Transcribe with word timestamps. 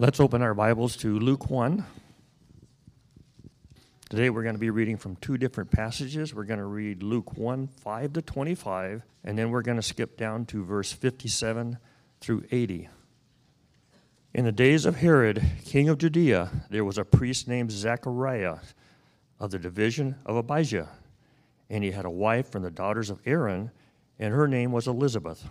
Let's 0.00 0.18
open 0.18 0.40
our 0.40 0.54
Bibles 0.54 0.96
to 0.96 1.18
Luke 1.18 1.50
1. 1.50 1.84
Today 4.08 4.30
we're 4.30 4.42
going 4.42 4.54
to 4.54 4.58
be 4.58 4.70
reading 4.70 4.96
from 4.96 5.16
two 5.16 5.36
different 5.36 5.70
passages. 5.70 6.34
We're 6.34 6.44
going 6.44 6.58
to 6.58 6.64
read 6.64 7.02
Luke 7.02 7.36
1, 7.36 7.66
5 7.66 8.12
to 8.14 8.22
25, 8.22 9.02
and 9.24 9.38
then 9.38 9.50
we're 9.50 9.60
going 9.60 9.76
to 9.76 9.82
skip 9.82 10.16
down 10.16 10.46
to 10.46 10.64
verse 10.64 10.90
57 10.90 11.76
through 12.18 12.44
80. 12.50 12.88
In 14.32 14.46
the 14.46 14.52
days 14.52 14.86
of 14.86 14.96
Herod, 14.96 15.42
king 15.66 15.90
of 15.90 15.98
Judea, 15.98 16.48
there 16.70 16.86
was 16.86 16.96
a 16.96 17.04
priest 17.04 17.46
named 17.46 17.70
Zechariah 17.70 18.56
of 19.38 19.50
the 19.50 19.58
division 19.58 20.14
of 20.24 20.34
Abijah, 20.34 20.88
and 21.68 21.84
he 21.84 21.90
had 21.90 22.06
a 22.06 22.10
wife 22.10 22.50
from 22.50 22.62
the 22.62 22.70
daughters 22.70 23.10
of 23.10 23.20
Aaron, 23.26 23.70
and 24.18 24.32
her 24.32 24.48
name 24.48 24.72
was 24.72 24.88
Elizabeth. 24.88 25.50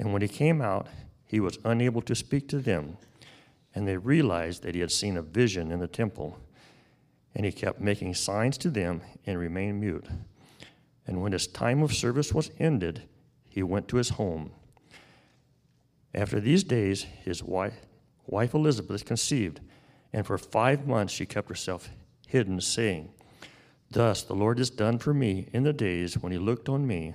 And 0.00 0.14
when 0.14 0.22
he 0.22 0.28
came 0.28 0.62
out, 0.62 0.86
he 1.26 1.40
was 1.40 1.58
unable 1.62 2.00
to 2.02 2.14
speak 2.14 2.48
to 2.48 2.58
them. 2.58 2.96
And 3.74 3.86
they 3.86 3.98
realized 3.98 4.62
that 4.62 4.74
he 4.74 4.80
had 4.80 4.90
seen 4.90 5.18
a 5.18 5.22
vision 5.22 5.70
in 5.70 5.78
the 5.78 5.86
temple. 5.86 6.38
And 7.34 7.44
he 7.44 7.52
kept 7.52 7.82
making 7.82 8.14
signs 8.14 8.56
to 8.58 8.70
them 8.70 9.02
and 9.26 9.38
remained 9.38 9.78
mute. 9.78 10.06
And 11.06 11.20
when 11.20 11.32
his 11.32 11.46
time 11.46 11.82
of 11.82 11.92
service 11.92 12.32
was 12.32 12.50
ended, 12.58 13.02
he 13.50 13.62
went 13.62 13.88
to 13.88 13.98
his 13.98 14.08
home. 14.08 14.52
After 16.14 16.40
these 16.40 16.64
days, 16.64 17.02
his 17.02 17.42
wife, 17.42 17.74
wife 18.26 18.54
Elizabeth 18.54 19.04
conceived, 19.04 19.60
and 20.14 20.26
for 20.26 20.38
five 20.38 20.86
months 20.86 21.12
she 21.12 21.26
kept 21.26 21.50
herself 21.50 21.90
hidden, 22.26 22.60
saying, 22.62 23.10
Thus 23.90 24.22
the 24.22 24.34
Lord 24.34 24.58
has 24.58 24.70
done 24.70 24.98
for 24.98 25.12
me 25.12 25.48
in 25.52 25.62
the 25.62 25.74
days 25.74 26.14
when 26.14 26.32
he 26.32 26.38
looked 26.38 26.70
on 26.70 26.86
me 26.86 27.14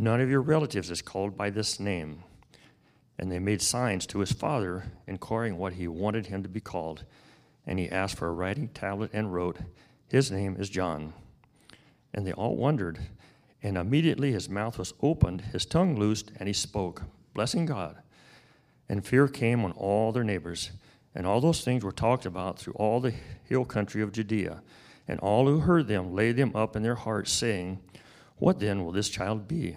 None 0.00 0.20
of 0.20 0.30
your 0.30 0.42
relatives 0.42 0.92
is 0.92 1.02
called 1.02 1.36
by 1.36 1.50
this 1.50 1.80
name. 1.80 2.22
And 3.18 3.32
they 3.32 3.40
made 3.40 3.60
signs 3.60 4.06
to 4.06 4.20
his 4.20 4.30
father, 4.30 4.84
inquiring 5.08 5.58
what 5.58 5.72
he 5.72 5.88
wanted 5.88 6.26
him 6.26 6.44
to 6.44 6.48
be 6.48 6.60
called. 6.60 7.04
And 7.66 7.80
he 7.80 7.90
asked 7.90 8.16
for 8.16 8.28
a 8.28 8.32
writing 8.32 8.68
tablet 8.68 9.10
and 9.12 9.34
wrote, 9.34 9.58
His 10.06 10.30
name 10.30 10.54
is 10.56 10.70
John. 10.70 11.14
And 12.14 12.24
they 12.24 12.32
all 12.32 12.54
wondered. 12.54 13.00
And 13.60 13.76
immediately 13.76 14.30
his 14.30 14.48
mouth 14.48 14.78
was 14.78 14.94
opened, 15.02 15.40
his 15.40 15.66
tongue 15.66 15.98
loosed, 15.98 16.30
and 16.38 16.46
he 16.46 16.52
spoke, 16.52 17.02
blessing 17.34 17.66
God. 17.66 17.96
And 18.88 19.04
fear 19.04 19.26
came 19.26 19.64
on 19.64 19.72
all 19.72 20.12
their 20.12 20.22
neighbors. 20.22 20.70
And 21.12 21.26
all 21.26 21.40
those 21.40 21.64
things 21.64 21.82
were 21.82 21.90
talked 21.90 22.24
about 22.24 22.56
through 22.56 22.74
all 22.74 23.00
the 23.00 23.14
hill 23.42 23.64
country 23.64 24.00
of 24.02 24.12
Judea. 24.12 24.62
And 25.08 25.18
all 25.18 25.48
who 25.48 25.58
heard 25.58 25.88
them 25.88 26.14
laid 26.14 26.36
them 26.36 26.54
up 26.54 26.76
in 26.76 26.84
their 26.84 26.94
hearts, 26.94 27.32
saying, 27.32 27.80
What 28.36 28.60
then 28.60 28.84
will 28.84 28.92
this 28.92 29.08
child 29.08 29.48
be? 29.48 29.76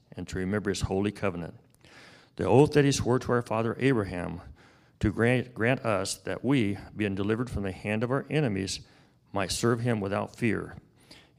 and 0.15 0.27
to 0.27 0.37
remember 0.37 0.69
his 0.69 0.81
holy 0.81 1.11
covenant. 1.11 1.55
The 2.35 2.45
oath 2.45 2.71
that 2.73 2.85
he 2.85 2.91
swore 2.91 3.19
to 3.19 3.31
our 3.33 3.41
father 3.41 3.75
Abraham 3.79 4.41
to 4.99 5.11
grant, 5.11 5.53
grant 5.53 5.83
us 5.83 6.15
that 6.15 6.45
we, 6.45 6.77
being 6.95 7.15
delivered 7.15 7.49
from 7.49 7.63
the 7.63 7.71
hand 7.71 8.03
of 8.03 8.11
our 8.11 8.25
enemies, 8.29 8.81
might 9.33 9.51
serve 9.51 9.81
him 9.81 9.99
without 9.99 10.35
fear, 10.35 10.75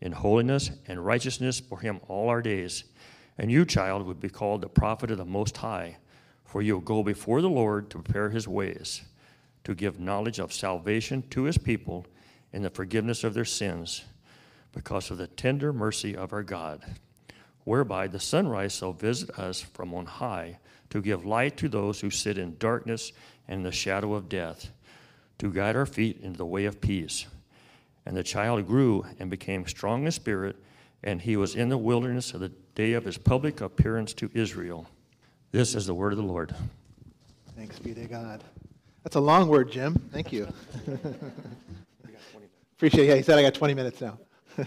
in 0.01 0.13
holiness 0.13 0.71
and 0.87 1.05
righteousness 1.05 1.61
for 1.61 1.79
him 1.79 2.01
all 2.09 2.29
our 2.29 2.43
days. 2.43 2.85
And 3.39 3.51
you, 3.51 3.65
child, 3.65 4.05
would 4.07 4.21
be 4.21 4.29
called 4.29 4.61
the 4.61 4.69
prophet 4.69 5.11
of 5.11 5.19
the 5.19 5.25
Most 5.25 5.57
High, 5.57 5.99
for 6.45 6.61
you 6.61 6.75
will 6.75 6.81
go 6.81 7.03
before 7.03 7.41
the 7.41 7.49
Lord 7.49 7.89
to 7.91 7.99
prepare 7.99 8.31
his 8.31 8.49
ways, 8.49 9.03
to 9.65 9.75
give 9.75 10.01
knowledge 10.01 10.39
of 10.39 10.53
salvation 10.53 11.23
to 11.31 11.45
his 11.45 11.57
people 11.57 12.07
and 12.53 12.65
the 12.65 12.71
forgiveness 12.71 13.25
of 13.25 13.33
their 13.33 13.45
sins, 13.45 14.05
because 14.73 15.11
of 15.11 15.19
the 15.19 15.29
tender 15.29 15.73
mercy 15.73 16.17
of 16.17 16.33
our 16.33 16.43
God 16.43 16.83
whereby 17.65 18.07
the 18.07 18.21
sunrise 18.21 18.77
shall 18.77 18.93
visit 18.93 19.31
us 19.39 19.61
from 19.61 19.95
on 19.95 20.07
high 20.07 20.59
to 20.91 21.01
give 21.01 21.25
light 21.25 21.57
to 21.57 21.69
those 21.69 22.01
who 22.01 22.11
sit 22.11 22.37
in 22.37 22.57
darkness 22.59 23.13
and 23.49 23.65
the 23.65 23.73
shadow 23.73 24.15
of 24.15 24.29
death, 24.29 24.71
to 25.39 25.53
guide 25.53 25.75
our 25.75 25.87
feet 25.87 26.19
into 26.23 26.39
the 26.39 26.47
way 26.47 26.65
of 26.67 26.81
peace. 26.81 27.27
And 28.05 28.17
the 28.17 28.23
child 28.23 28.67
grew 28.67 29.07
and 29.19 29.31
became 29.31 29.67
strong 29.67 30.05
in 30.05 30.11
spirit, 30.11 30.57
and 31.03 31.21
he 31.21 31.37
was 31.37 31.55
in 31.55 31.69
the 31.69 31.79
wilderness 31.79 32.35
of 32.35 32.41
the 32.41 32.51
day 32.75 32.93
of 32.93 33.05
his 33.05 33.17
public 33.19 33.61
appearance 33.61 34.13
to 34.15 34.31
Israel. 34.35 34.87
This 35.51 35.75
is 35.75 35.87
the 35.87 35.95
word 35.95 36.13
of 36.13 36.19
the 36.19 36.25
Lord. 36.25 36.55
Thanks 37.57 37.79
be 37.79 37.95
to 37.95 38.07
God. 38.07 38.43
That's 39.03 39.17
a 39.17 39.21
long 39.21 39.49
word, 39.49 39.71
Jim. 39.71 39.95
Thank 40.13 40.33
you. 40.33 40.49
Appreciate 42.77 43.05
it. 43.05 43.09
Yeah, 43.09 43.15
he 43.17 43.23
said 43.23 43.39
I 43.39 43.43
got 43.43 43.55
20 43.55 43.75
minutes 43.75 44.01
now. 44.01 44.19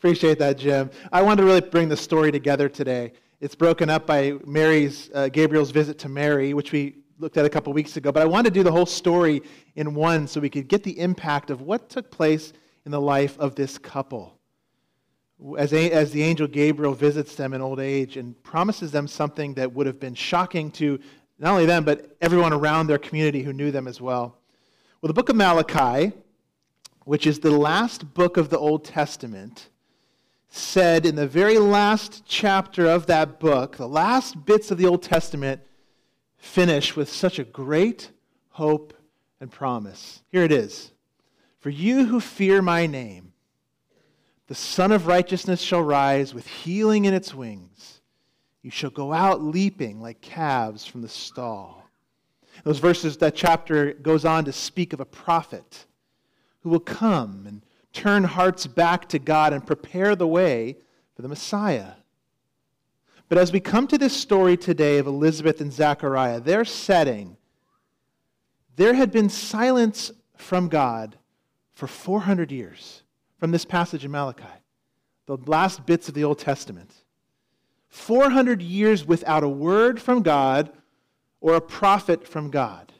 Appreciate 0.00 0.38
that, 0.38 0.56
Jim. 0.56 0.90
I 1.12 1.20
wanted 1.20 1.42
to 1.42 1.46
really 1.46 1.60
bring 1.60 1.90
the 1.90 1.96
story 1.96 2.32
together 2.32 2.70
today. 2.70 3.12
It's 3.42 3.54
broken 3.54 3.90
up 3.90 4.06
by 4.06 4.32
Mary's, 4.46 5.10
uh, 5.12 5.28
Gabriel's 5.28 5.72
visit 5.72 5.98
to 5.98 6.08
Mary, 6.08 6.54
which 6.54 6.72
we 6.72 6.96
looked 7.18 7.36
at 7.36 7.44
a 7.44 7.50
couple 7.50 7.70
weeks 7.74 7.98
ago. 7.98 8.10
But 8.10 8.22
I 8.22 8.24
wanted 8.24 8.54
to 8.54 8.60
do 8.60 8.62
the 8.62 8.72
whole 8.72 8.86
story 8.86 9.42
in 9.76 9.92
one 9.92 10.26
so 10.26 10.40
we 10.40 10.48
could 10.48 10.68
get 10.68 10.84
the 10.84 10.98
impact 10.98 11.50
of 11.50 11.60
what 11.60 11.90
took 11.90 12.10
place 12.10 12.54
in 12.86 12.92
the 12.92 13.00
life 13.00 13.38
of 13.38 13.56
this 13.56 13.76
couple. 13.76 14.38
As, 15.58 15.74
a, 15.74 15.90
as 15.90 16.12
the 16.12 16.22
angel 16.22 16.46
Gabriel 16.46 16.94
visits 16.94 17.34
them 17.34 17.52
in 17.52 17.60
old 17.60 17.78
age 17.78 18.16
and 18.16 18.42
promises 18.42 18.90
them 18.92 19.06
something 19.06 19.52
that 19.52 19.70
would 19.70 19.86
have 19.86 20.00
been 20.00 20.14
shocking 20.14 20.70
to 20.70 20.98
not 21.38 21.50
only 21.50 21.66
them, 21.66 21.84
but 21.84 22.16
everyone 22.22 22.54
around 22.54 22.86
their 22.86 22.96
community 22.96 23.42
who 23.42 23.52
knew 23.52 23.70
them 23.70 23.86
as 23.86 24.00
well. 24.00 24.38
Well, 25.02 25.08
the 25.08 25.12
book 25.12 25.28
of 25.28 25.36
Malachi, 25.36 26.14
which 27.04 27.26
is 27.26 27.40
the 27.40 27.50
last 27.50 28.14
book 28.14 28.38
of 28.38 28.48
the 28.48 28.58
Old 28.58 28.86
Testament, 28.86 29.68
said 30.50 31.06
in 31.06 31.14
the 31.14 31.28
very 31.28 31.58
last 31.58 32.24
chapter 32.26 32.86
of 32.86 33.06
that 33.06 33.38
book, 33.38 33.76
the 33.76 33.88
last 33.88 34.44
bits 34.44 34.70
of 34.70 34.78
the 34.78 34.86
Old 34.86 35.02
Testament 35.02 35.62
finish 36.36 36.96
with 36.96 37.08
such 37.08 37.38
a 37.38 37.44
great 37.44 38.10
hope 38.50 38.92
and 39.40 39.50
promise. 39.50 40.22
Here 40.30 40.42
it 40.42 40.52
is 40.52 40.90
For 41.60 41.70
you 41.70 42.06
who 42.06 42.20
fear 42.20 42.60
my 42.60 42.86
name, 42.86 43.32
the 44.48 44.54
Sun 44.56 44.90
of 44.90 45.06
Righteousness 45.06 45.60
shall 45.60 45.82
rise 45.82 46.34
with 46.34 46.46
healing 46.46 47.04
in 47.04 47.14
its 47.14 47.32
wings. 47.32 48.00
You 48.62 48.72
shall 48.72 48.90
go 48.90 49.12
out 49.12 49.42
leaping 49.42 50.02
like 50.02 50.20
calves 50.20 50.84
from 50.84 51.02
the 51.02 51.08
stall. 51.08 51.88
Those 52.64 52.80
verses, 52.80 53.16
that 53.18 53.36
chapter 53.36 53.92
goes 53.92 54.24
on 54.24 54.44
to 54.44 54.52
speak 54.52 54.92
of 54.92 55.00
a 55.00 55.06
prophet 55.06 55.86
who 56.62 56.70
will 56.70 56.80
come 56.80 57.44
and 57.46 57.64
turn 57.92 58.24
hearts 58.24 58.66
back 58.66 59.08
to 59.08 59.18
God 59.18 59.52
and 59.52 59.66
prepare 59.66 60.14
the 60.14 60.26
way 60.26 60.76
for 61.14 61.22
the 61.22 61.28
Messiah. 61.28 61.92
But 63.28 63.38
as 63.38 63.52
we 63.52 63.60
come 63.60 63.86
to 63.88 63.98
this 63.98 64.16
story 64.16 64.56
today 64.56 64.98
of 64.98 65.06
Elizabeth 65.06 65.60
and 65.60 65.72
Zechariah, 65.72 66.40
their 66.40 66.64
setting, 66.64 67.36
there 68.76 68.94
had 68.94 69.12
been 69.12 69.28
silence 69.28 70.10
from 70.36 70.68
God 70.68 71.16
for 71.72 71.86
400 71.86 72.50
years 72.50 73.02
from 73.38 73.52
this 73.52 73.64
passage 73.64 74.04
in 74.04 74.10
Malachi, 74.10 74.44
the 75.26 75.36
last 75.46 75.86
bits 75.86 76.08
of 76.08 76.14
the 76.14 76.24
Old 76.24 76.38
Testament. 76.38 76.92
400 77.88 78.62
years 78.62 79.04
without 79.04 79.42
a 79.42 79.48
word 79.48 80.00
from 80.00 80.22
God 80.22 80.72
or 81.40 81.54
a 81.54 81.60
prophet 81.60 82.26
from 82.26 82.50
God. 82.50 82.92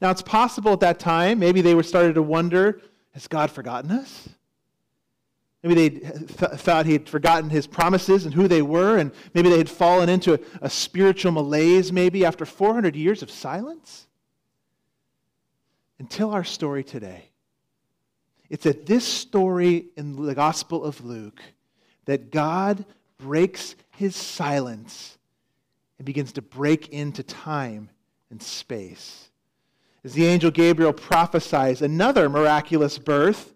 Now, 0.00 0.10
it's 0.10 0.22
possible 0.22 0.72
at 0.72 0.80
that 0.80 0.98
time, 0.98 1.38
maybe 1.38 1.60
they 1.60 1.74
were 1.74 1.82
started 1.82 2.14
to 2.14 2.22
wonder 2.22 2.80
has 3.12 3.28
God 3.28 3.50
forgotten 3.50 3.90
us? 3.90 4.28
Maybe 5.62 5.74
they 5.74 5.90
th- 6.00 6.60
thought 6.60 6.86
he 6.86 6.92
had 6.92 7.08
forgotten 7.08 7.48
his 7.48 7.66
promises 7.66 8.24
and 8.24 8.34
who 8.34 8.48
they 8.48 8.62
were, 8.62 8.96
and 8.98 9.12
maybe 9.32 9.48
they 9.48 9.58
had 9.58 9.70
fallen 9.70 10.08
into 10.08 10.34
a, 10.34 10.40
a 10.62 10.70
spiritual 10.70 11.30
malaise, 11.30 11.92
maybe 11.92 12.24
after 12.24 12.44
400 12.44 12.96
years 12.96 13.22
of 13.22 13.30
silence. 13.30 14.08
Until 16.00 16.32
our 16.32 16.42
story 16.42 16.82
today. 16.82 17.28
It's 18.50 18.66
at 18.66 18.86
this 18.86 19.06
story 19.06 19.86
in 19.96 20.16
the 20.26 20.34
Gospel 20.34 20.84
of 20.84 21.04
Luke 21.04 21.40
that 22.06 22.32
God 22.32 22.84
breaks 23.18 23.76
his 23.90 24.16
silence 24.16 25.16
and 25.98 26.04
begins 26.04 26.32
to 26.32 26.42
break 26.42 26.88
into 26.88 27.22
time 27.22 27.88
and 28.30 28.42
space 28.42 29.30
as 30.04 30.14
the 30.14 30.26
angel 30.26 30.50
Gabriel 30.50 30.92
prophesies 30.92 31.82
another 31.82 32.28
miraculous 32.28 32.98
birth 32.98 33.54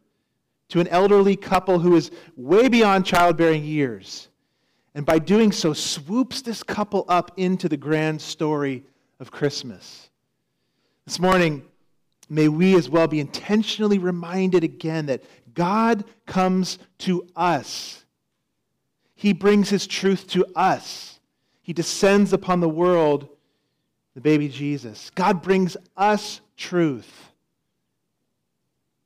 to 0.68 0.80
an 0.80 0.88
elderly 0.88 1.36
couple 1.36 1.78
who 1.78 1.94
is 1.96 2.10
way 2.36 2.68
beyond 2.68 3.06
childbearing 3.06 3.64
years. 3.64 4.28
And 4.94 5.04
by 5.04 5.18
doing 5.18 5.52
so, 5.52 5.72
swoops 5.72 6.42
this 6.42 6.62
couple 6.62 7.04
up 7.08 7.32
into 7.36 7.68
the 7.68 7.76
grand 7.76 8.20
story 8.20 8.84
of 9.20 9.30
Christmas. 9.30 10.10
This 11.04 11.20
morning, 11.20 11.62
may 12.28 12.48
we 12.48 12.76
as 12.76 12.88
well 12.88 13.06
be 13.06 13.20
intentionally 13.20 13.98
reminded 13.98 14.64
again 14.64 15.06
that 15.06 15.22
God 15.54 16.04
comes 16.26 16.78
to 16.98 17.26
us. 17.36 18.04
He 19.14 19.32
brings 19.32 19.70
his 19.70 19.86
truth 19.86 20.28
to 20.28 20.46
us. 20.54 21.20
He 21.62 21.72
descends 21.72 22.32
upon 22.32 22.60
the 22.60 22.68
world 22.68 23.28
the 24.16 24.22
baby 24.22 24.48
Jesus. 24.48 25.10
God 25.14 25.42
brings 25.42 25.76
us 25.94 26.40
truth. 26.56 27.32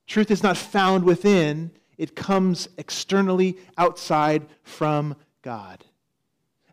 Truth 0.06 0.30
is 0.30 0.44
not 0.44 0.56
found 0.56 1.02
within, 1.02 1.72
it 1.98 2.14
comes 2.14 2.68
externally 2.78 3.58
outside 3.76 4.46
from 4.62 5.16
God. 5.42 5.84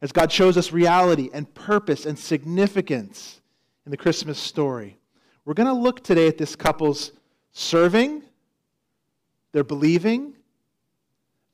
As 0.03 0.11
God 0.11 0.31
shows 0.31 0.55
us 0.55 0.71
reality 0.71 1.31
and 1.33 1.51
purpose 1.55 2.05
and 2.05 2.17
significance 2.17 3.41
in 3.87 3.91
the 3.91 3.97
Christmas 3.97 4.37
story. 4.37 4.99
We're 5.43 5.55
going 5.55 5.73
to 5.73 5.73
look 5.73 6.03
today 6.03 6.27
at 6.27 6.37
this 6.37 6.55
couple's 6.55 7.13
serving, 7.53 8.21
their 9.51 9.63
believing, 9.63 10.35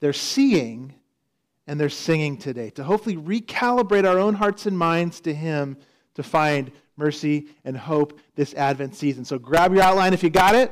their 0.01 0.11
seeing, 0.11 0.95
and 1.65 1.79
their 1.79 1.87
singing 1.87 2.35
today 2.35 2.71
to 2.71 2.83
hopefully 2.83 3.15
recalibrate 3.15 4.05
our 4.05 4.19
own 4.19 4.33
hearts 4.33 4.65
and 4.65 4.77
minds 4.77 5.21
to 5.21 5.33
Him 5.33 5.77
to 6.15 6.23
find 6.23 6.71
mercy 6.97 7.47
and 7.65 7.75
hope 7.75 8.19
this 8.35 8.53
Advent 8.53 8.95
season. 8.95 9.25
So 9.25 9.39
grab 9.39 9.73
your 9.73 9.83
outline 9.83 10.13
if 10.13 10.23
you 10.23 10.29
got 10.29 10.55
it. 10.55 10.71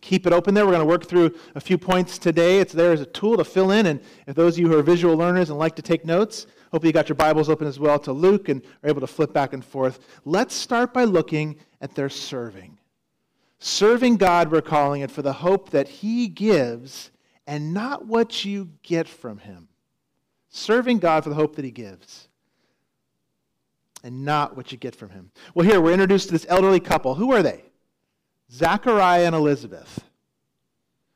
Keep 0.00 0.26
it 0.26 0.32
open 0.32 0.54
there. 0.54 0.64
We're 0.64 0.72
going 0.72 0.82
to 0.82 0.88
work 0.88 1.06
through 1.06 1.34
a 1.54 1.60
few 1.60 1.76
points 1.76 2.18
today. 2.18 2.60
It's 2.60 2.72
there 2.72 2.92
as 2.92 3.00
a 3.00 3.06
tool 3.06 3.36
to 3.36 3.44
fill 3.44 3.72
in. 3.72 3.86
And 3.86 4.00
if 4.26 4.36
those 4.36 4.54
of 4.54 4.60
you 4.60 4.68
who 4.68 4.78
are 4.78 4.82
visual 4.82 5.16
learners 5.16 5.50
and 5.50 5.58
like 5.58 5.74
to 5.76 5.82
take 5.82 6.04
notes, 6.04 6.46
hopefully 6.70 6.90
you 6.90 6.92
got 6.92 7.08
your 7.08 7.16
Bibles 7.16 7.48
open 7.48 7.66
as 7.66 7.80
well 7.80 7.98
to 8.00 8.12
Luke 8.12 8.48
and 8.48 8.62
are 8.82 8.88
able 8.88 9.00
to 9.00 9.06
flip 9.06 9.32
back 9.32 9.52
and 9.52 9.64
forth. 9.64 9.98
Let's 10.24 10.54
start 10.54 10.94
by 10.94 11.04
looking 11.04 11.56
at 11.80 11.94
their 11.94 12.08
serving. 12.08 12.78
Serving 13.58 14.18
God, 14.18 14.52
we're 14.52 14.62
calling 14.62 15.00
it, 15.00 15.10
for 15.10 15.22
the 15.22 15.32
hope 15.32 15.70
that 15.70 15.88
He 15.88 16.28
gives 16.28 17.10
and 17.46 17.74
not 17.74 18.06
what 18.06 18.44
you 18.44 18.70
get 18.84 19.08
from 19.08 19.38
Him. 19.38 19.68
Serving 20.48 20.98
God 20.98 21.24
for 21.24 21.30
the 21.30 21.34
hope 21.34 21.56
that 21.56 21.64
He 21.64 21.72
gives 21.72 22.28
and 24.02 24.24
not 24.24 24.56
what 24.56 24.72
you 24.72 24.78
get 24.78 24.94
from 24.94 25.10
him. 25.10 25.30
Well, 25.54 25.66
here 25.66 25.80
we're 25.80 25.92
introduced 25.92 26.26
to 26.28 26.32
this 26.32 26.46
elderly 26.48 26.80
couple. 26.80 27.14
Who 27.14 27.32
are 27.32 27.42
they? 27.42 27.64
Zachariah 28.50 29.26
and 29.26 29.34
Elizabeth. 29.34 30.04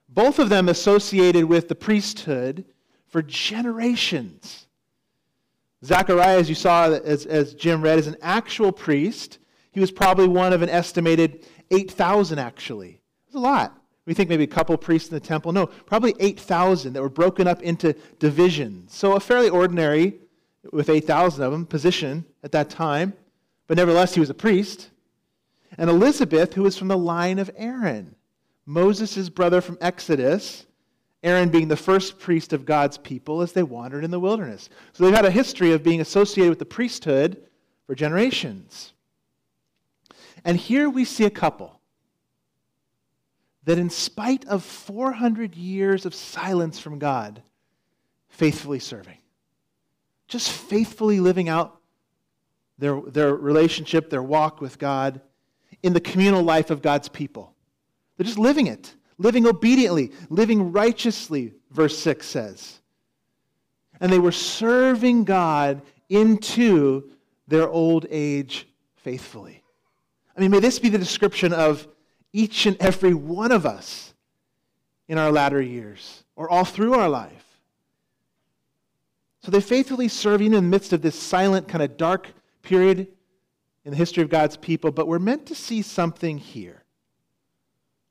Both 0.09 0.39
of 0.39 0.49
them 0.49 0.69
associated 0.69 1.47
with 1.47 1.69
the 1.69 1.75
priesthood 1.75 2.65
for 3.09 3.23
generations. 3.23 4.67
Zachariah, 5.85 6.39
as 6.39 6.49
you 6.49 6.55
saw, 6.55 6.91
as, 6.91 7.27
as 7.27 7.55
Jim 7.55 7.83
read, 7.83 7.99
is 7.99 8.07
an 8.07 8.17
actual 8.21 8.73
priest. 8.73 9.39
He 9.73 9.81
was 9.81 9.91
probably 9.91 10.29
one 10.29 10.53
of 10.53 10.63
an 10.63 10.69
estimated 10.69 11.47
8,000, 11.71 12.39
actually. 12.39 13.01
It's 13.27 13.35
a 13.35 13.41
lot. 13.41 13.79
We 14.05 14.15
think 14.15 14.29
maybe 14.29 14.45
a 14.45 14.49
couple 14.49 14.77
priests 14.77 15.09
in 15.09 15.15
the 15.15 15.21
temple. 15.21 15.53
No, 15.53 15.67
probably 15.67 16.15
8,000 16.19 16.93
that 16.93 17.03
were 17.03 17.09
broken 17.09 17.47
up 17.47 17.63
into 17.63 17.95
divisions. 18.19 18.95
So 18.95 19.15
a 19.15 19.21
fairly 19.21 19.49
ordinary 19.49 20.19
with 20.71 20.89
8,000 20.89 21.43
of 21.43 21.53
them, 21.53 21.67
position 21.67 22.25
at 22.43 22.53
that 22.53 22.71
time, 22.71 23.15
but 23.67 23.77
nevertheless, 23.77 24.15
he 24.15 24.21
was 24.21 24.31
a 24.31 24.35
priest. 24.35 24.91
And 25.79 25.89
Elizabeth, 25.89 26.55
who 26.55 26.63
was 26.63 26.77
from 26.77 26.89
the 26.89 26.99
line 26.99 27.39
of 27.39 27.51
Aaron, 27.57 28.15
Moses' 28.67 29.29
brother 29.29 29.61
from 29.61 29.79
Exodus, 29.81 30.67
Aaron 31.23 31.49
being 31.49 31.69
the 31.69 31.77
first 31.77 32.19
priest 32.19 32.53
of 32.53 32.65
God's 32.65 32.99
people 32.99 33.43
as 33.43 33.53
they 33.53 33.63
wandered 33.63 34.05
in 34.05 34.11
the 34.11 34.21
wilderness. 34.21 34.69
So 34.93 35.05
they've 35.05 35.15
had 35.15 35.25
a 35.25 35.31
history 35.31 35.73
of 35.73 35.83
being 35.83 36.01
associated 36.01 36.51
with 36.51 36.59
the 36.59 36.65
priesthood 36.65 37.43
for 37.87 37.95
generations. 37.95 38.93
And 40.45 40.57
here 40.57 40.91
we 40.91 41.05
see 41.05 41.25
a 41.25 41.31
couple 41.31 41.81
that, 43.65 43.79
in 43.79 43.91
spite 43.91 44.45
of 44.47 44.65
400 44.65 45.55
years 45.55 46.05
of 46.05 46.15
silence 46.15 46.81
from 46.81 46.99
God, 46.99 47.43
faithfully 48.29 48.81
serving 48.81 49.19
just 50.33 50.51
faithfully 50.51 51.21
living 51.21 51.49
out 51.49 51.79
their, 52.79 53.01
their 53.03 53.35
relationship, 53.35 54.11
their 54.11 54.23
walk 54.23 54.61
with 54.61 54.79
God 54.79 55.21
in 55.83 55.93
the 55.93 56.01
communal 56.01 56.43
life 56.43 56.71
of 56.71 56.83
God's 56.83 57.09
people. 57.09 57.55
They're 58.17 58.25
just 58.25 58.39
living 58.39 58.67
it, 58.67 58.95
living 59.19 59.47
obediently, 59.47 60.11
living 60.31 60.73
righteously, 60.73 61.53
verse 61.71 61.99
6 61.99 62.27
says. 62.27 62.81
And 64.01 64.11
they 64.11 64.19
were 64.19 64.33
serving 64.33 65.25
God 65.25 65.83
into 66.09 67.11
their 67.47 67.69
old 67.69 68.07
age 68.11 68.67
faithfully. 68.97 69.63
I 70.37 70.41
mean, 70.41 70.51
may 70.51 70.61
this 70.61 70.79
be 70.79 70.89
the 70.89 70.99
description 70.99 71.53
of 71.53 71.87
each 72.33 72.67
and 72.67 72.77
every 72.81 73.15
one 73.15 73.53
of 73.53 73.67
us 73.67 74.15
in 75.09 75.19
our 75.19 75.31
latter 75.31 75.61
years 75.61 76.25
or 76.37 76.49
all 76.49 76.65
through 76.65 76.95
our 76.95 77.09
life. 77.09 77.52
So 79.43 79.51
they 79.51 79.61
faithfully 79.61 80.09
serve 80.09 80.41
even 80.41 80.57
in 80.57 80.65
the 80.65 80.71
midst 80.71 80.93
of 80.93 81.03
this 81.03 81.19
silent, 81.19 81.69
kind 81.69 81.83
of 81.83 81.97
dark 81.97 82.29
period 82.63 83.09
in 83.85 83.91
the 83.91 83.97
history 83.97 84.23
of 84.23 84.29
God's 84.29 84.57
people, 84.57 84.93
but 84.93 85.09
we're 85.09 85.19
meant 85.19 85.47
to 85.47 85.55
see 85.55 85.83
something 85.83 86.39
here 86.39 86.85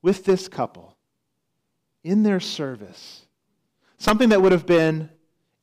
with 0.02 0.26
this 0.26 0.50
couple 0.50 0.98
in 2.04 2.24
their 2.24 2.42
service. 2.42 3.26
Something 3.98 4.30
that 4.30 4.42
would 4.42 4.52
have 4.52 4.66
been, 4.66 5.10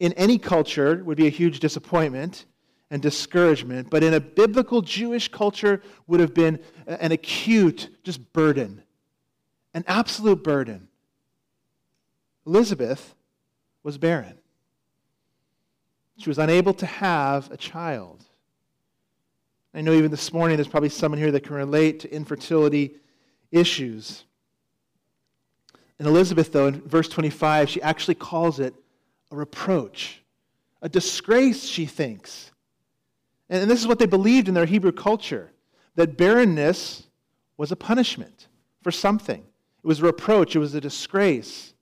in 0.01 0.15
any 0.15 0.39
culture, 0.39 1.03
would 1.05 1.19
be 1.19 1.27
a 1.27 1.31
huge 1.31 1.61
disappointment 1.61 2.47
and 2.91 3.03
discouragement, 3.03 3.91
but 3.91 4.03
in 4.03 4.15
a 4.15 4.21
biblical 4.21 4.81
Jewish 4.81 5.29
culture 5.29 5.83
would 6.07 6.21
have 6.21 6.33
been 6.33 6.61
an 6.87 7.13
acute, 7.13 7.91
just 8.05 8.33
burden, 8.33 8.83
an 9.75 9.85
absolute 9.87 10.43
burden. 10.43 10.89
Elizabeth 12.47 13.15
was 13.83 13.99
barren. 13.99 14.38
She 16.19 16.29
was 16.29 16.39
unable 16.39 16.75
to 16.75 16.87
have 16.87 17.51
a 17.53 17.57
child. 17.57 18.25
I 19.73 19.81
know 19.83 19.93
even 19.93 20.11
this 20.11 20.33
morning 20.33 20.57
there's 20.57 20.69
probably 20.69 20.89
someone 20.89 21.21
here 21.21 21.31
that 21.31 21.45
can 21.45 21.55
relate 21.55 22.01
to 22.01 22.13
infertility 22.13 22.97
issues. 23.53 24.25
And 25.99 26.09
Elizabeth, 26.09 26.51
though, 26.51 26.67
in 26.67 26.81
verse 26.83 27.09
25, 27.09 27.69
she 27.69 27.81
actually 27.83 28.17
calls 28.17 28.59
it 28.59 28.75
a 29.31 29.37
reproach, 29.37 30.21
a 30.83 30.89
disgrace, 30.89 31.65
she 31.65 31.87
thinks. 31.87 32.51
And 33.49 33.71
this 33.71 33.81
is 33.81 33.87
what 33.87 34.01
they 34.01 34.07
believed 34.07 34.49
in 34.49 34.55
their 34.55 34.67
Hebrew 34.67 34.93
culture 34.93 35.53
that 35.95 36.17
barrenness 36.17 37.05
was 37.57 37.71
a 37.71 37.77
punishment 37.77 38.49
for 38.83 38.91
something. 38.91 39.41
It 39.41 39.87
was 39.87 40.01
a 40.01 40.05
reproach, 40.05 40.57
it 40.57 40.61
was 40.61 40.75
a 40.75 40.81
disgrace. 40.81 41.75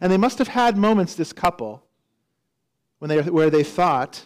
And 0.00 0.12
they 0.12 0.18
must 0.18 0.38
have 0.38 0.48
had 0.48 0.76
moments, 0.76 1.14
this 1.14 1.32
couple, 1.32 1.85
when 3.06 3.24
they, 3.24 3.30
where 3.30 3.50
they 3.50 3.62
thought, 3.62 4.22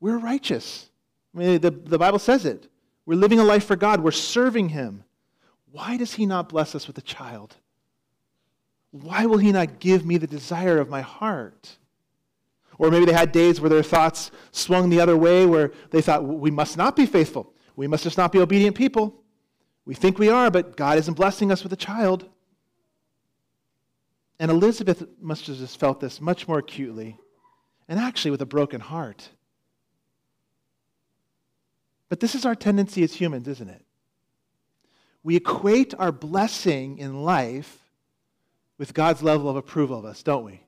we're 0.00 0.18
righteous. 0.18 0.88
I 1.34 1.38
mean, 1.38 1.60
the, 1.60 1.70
the 1.70 1.98
Bible 1.98 2.18
says 2.18 2.46
it. 2.46 2.68
We're 3.04 3.16
living 3.16 3.38
a 3.38 3.44
life 3.44 3.64
for 3.64 3.76
God, 3.76 4.00
we're 4.00 4.10
serving 4.10 4.70
Him. 4.70 5.04
Why 5.70 5.96
does 5.96 6.14
He 6.14 6.26
not 6.26 6.48
bless 6.48 6.74
us 6.74 6.86
with 6.86 6.96
a 6.98 7.02
child? 7.02 7.56
Why 8.90 9.26
will 9.26 9.38
He 9.38 9.52
not 9.52 9.78
give 9.78 10.06
me 10.06 10.16
the 10.16 10.26
desire 10.26 10.78
of 10.78 10.88
my 10.88 11.02
heart? 11.02 11.76
Or 12.78 12.90
maybe 12.90 13.06
they 13.06 13.12
had 13.12 13.32
days 13.32 13.60
where 13.60 13.70
their 13.70 13.82
thoughts 13.82 14.30
swung 14.50 14.90
the 14.90 15.00
other 15.00 15.16
way, 15.16 15.46
where 15.46 15.72
they 15.90 16.02
thought, 16.02 16.24
we 16.24 16.50
must 16.50 16.76
not 16.76 16.96
be 16.96 17.06
faithful. 17.06 17.52
We 17.74 17.86
must 17.86 18.04
just 18.04 18.18
not 18.18 18.32
be 18.32 18.38
obedient 18.38 18.76
people. 18.76 19.22
We 19.84 19.94
think 19.94 20.18
we 20.18 20.28
are, 20.30 20.50
but 20.50 20.76
God 20.76 20.98
isn't 20.98 21.14
blessing 21.14 21.52
us 21.52 21.62
with 21.62 21.72
a 21.72 21.76
child. 21.76 22.28
And 24.38 24.50
Elizabeth 24.50 25.06
must 25.20 25.46
have 25.46 25.56
just 25.56 25.78
felt 25.78 26.00
this 26.00 26.20
much 26.20 26.48
more 26.48 26.58
acutely, 26.58 27.18
and 27.88 27.98
actually 27.98 28.30
with 28.30 28.42
a 28.42 28.46
broken 28.46 28.80
heart. 28.80 29.30
But 32.08 32.20
this 32.20 32.34
is 32.34 32.44
our 32.44 32.54
tendency 32.54 33.02
as 33.02 33.14
humans, 33.14 33.48
isn't 33.48 33.68
it? 33.68 33.84
We 35.22 35.36
equate 35.36 35.92
our 35.98 36.12
blessing 36.12 36.98
in 36.98 37.24
life 37.24 37.82
with 38.78 38.94
God's 38.94 39.22
level 39.22 39.48
of 39.48 39.56
approval 39.56 39.98
of 39.98 40.04
us, 40.04 40.22
don't 40.22 40.44
we? 40.44 40.60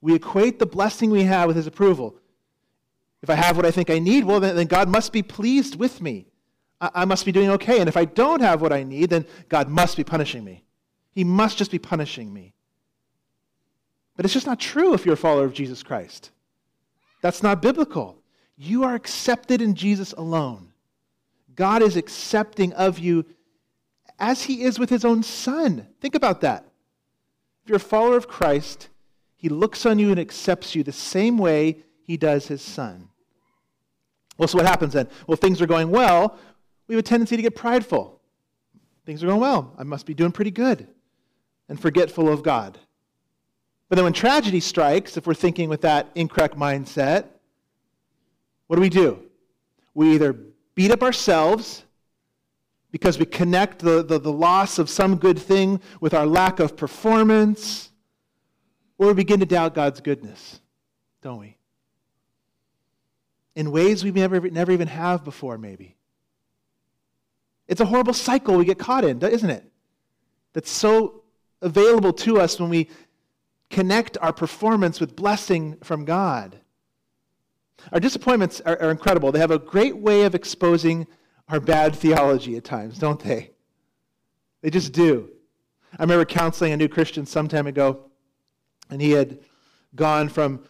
We 0.00 0.14
equate 0.14 0.58
the 0.58 0.66
blessing 0.66 1.10
we 1.10 1.24
have 1.24 1.48
with 1.48 1.56
His 1.56 1.66
approval. 1.66 2.16
If 3.22 3.30
I 3.30 3.34
have 3.34 3.56
what 3.56 3.66
I 3.66 3.70
think 3.70 3.88
I 3.90 3.98
need, 3.98 4.24
well, 4.24 4.40
then, 4.40 4.66
God 4.66 4.88
must 4.88 5.12
be 5.12 5.22
pleased 5.22 5.76
with 5.76 6.00
me. 6.00 6.26
I, 6.80 6.90
I 6.94 7.04
must 7.04 7.24
be 7.24 7.32
doing 7.32 7.50
okay. 7.50 7.78
And 7.80 7.88
if 7.88 7.96
I 7.96 8.04
don't 8.04 8.40
have 8.40 8.60
what 8.60 8.72
I 8.72 8.82
need, 8.82 9.10
then 9.10 9.26
God 9.48 9.68
must 9.68 9.96
be 9.96 10.04
punishing 10.04 10.44
me. 10.44 10.64
He 11.12 11.24
must 11.24 11.56
just 11.56 11.70
be 11.70 11.78
punishing 11.78 12.32
me. 12.32 12.54
But 14.16 14.24
it's 14.24 14.34
just 14.34 14.46
not 14.46 14.60
true 14.60 14.94
if 14.94 15.04
you're 15.04 15.14
a 15.14 15.18
follower 15.18 15.44
of 15.44 15.54
Jesus 15.54 15.82
Christ. 15.82 16.30
That's 17.22 17.42
not 17.42 17.62
biblical. 17.62 18.18
You 18.56 18.84
are 18.84 18.94
accepted 18.94 19.62
in 19.62 19.74
Jesus 19.74 20.12
alone. 20.12 20.72
God 21.54 21.82
is 21.82 21.96
accepting 21.96 22.72
of 22.74 22.98
you 22.98 23.24
as 24.18 24.42
he 24.42 24.62
is 24.62 24.78
with 24.78 24.90
his 24.90 25.04
own 25.04 25.22
son. 25.22 25.86
Think 26.00 26.14
about 26.14 26.40
that. 26.42 26.64
If 27.62 27.68
you're 27.68 27.76
a 27.76 27.80
follower 27.80 28.16
of 28.16 28.28
Christ, 28.28 28.88
he 29.36 29.48
looks 29.48 29.86
on 29.86 29.98
you 29.98 30.10
and 30.10 30.20
accepts 30.20 30.74
you 30.74 30.82
the 30.82 30.92
same 30.92 31.38
way 31.38 31.78
he 32.04 32.16
does 32.16 32.46
his 32.46 32.62
son. 32.62 33.08
Well, 34.38 34.48
so 34.48 34.58
what 34.58 34.66
happens 34.66 34.92
then? 34.92 35.08
Well, 35.26 35.36
things 35.36 35.60
are 35.60 35.66
going 35.66 35.90
well. 35.90 36.38
We 36.86 36.94
have 36.94 37.04
a 37.04 37.06
tendency 37.06 37.36
to 37.36 37.42
get 37.42 37.54
prideful. 37.54 38.20
Things 39.04 39.22
are 39.22 39.26
going 39.26 39.40
well. 39.40 39.74
I 39.78 39.82
must 39.82 40.06
be 40.06 40.14
doing 40.14 40.32
pretty 40.32 40.50
good. 40.50 40.88
And 41.68 41.80
forgetful 41.80 42.28
of 42.28 42.42
God. 42.42 42.78
But 43.92 43.96
then 43.96 44.04
when 44.04 44.14
tragedy 44.14 44.60
strikes, 44.60 45.18
if 45.18 45.26
we're 45.26 45.34
thinking 45.34 45.68
with 45.68 45.82
that 45.82 46.08
incorrect 46.14 46.56
mindset, 46.56 47.26
what 48.66 48.76
do 48.76 48.80
we 48.80 48.88
do? 48.88 49.18
We 49.92 50.14
either 50.14 50.32
beat 50.74 50.90
up 50.90 51.02
ourselves 51.02 51.84
because 52.90 53.18
we 53.18 53.26
connect 53.26 53.80
the, 53.80 54.02
the, 54.02 54.18
the, 54.18 54.32
loss 54.32 54.78
of 54.78 54.88
some 54.88 55.16
good 55.16 55.38
thing 55.38 55.78
with 56.00 56.14
our 56.14 56.24
lack 56.24 56.58
of 56.58 56.74
performance, 56.74 57.90
or 58.96 59.08
we 59.08 59.12
begin 59.12 59.40
to 59.40 59.44
doubt 59.44 59.74
God's 59.74 60.00
goodness, 60.00 60.62
don't 61.20 61.40
we? 61.40 61.58
In 63.54 63.72
ways 63.72 64.02
we 64.02 64.10
never, 64.10 64.40
never 64.40 64.72
even 64.72 64.88
have 64.88 65.22
before, 65.22 65.58
maybe. 65.58 65.96
It's 67.68 67.82
a 67.82 67.84
horrible 67.84 68.14
cycle 68.14 68.56
we 68.56 68.64
get 68.64 68.78
caught 68.78 69.04
in, 69.04 69.20
isn't 69.20 69.50
it? 69.50 69.70
That's 70.54 70.70
so 70.70 71.24
available 71.60 72.14
to 72.14 72.40
us 72.40 72.58
when 72.58 72.70
we 72.70 72.88
connect 73.72 74.18
our 74.18 74.32
performance 74.32 75.00
with 75.00 75.16
blessing 75.16 75.78
from 75.82 76.04
God. 76.04 76.60
Our 77.90 77.98
disappointments 77.98 78.60
are, 78.60 78.80
are, 78.80 78.90
incredible. 78.92 79.32
They 79.32 79.40
have 79.40 79.50
a 79.50 79.58
great 79.58 79.96
way 79.96 80.22
of 80.22 80.36
exposing 80.36 81.08
our 81.48 81.58
bad 81.58 81.96
theology 81.96 82.56
at 82.56 82.64
times, 82.64 82.98
don't 82.98 83.18
they? 83.18 83.50
They 84.60 84.70
just 84.70 84.92
do. 84.92 85.30
I 85.98 86.02
remember 86.02 86.24
counseling 86.24 86.72
a 86.72 86.76
new 86.76 86.86
Christian 86.86 87.26
some 87.26 87.48
time 87.48 87.66
ago, 87.66 88.10
and 88.88 89.02
he 89.02 89.10
had 89.10 89.40
gone 89.96 90.28
from 90.28 90.64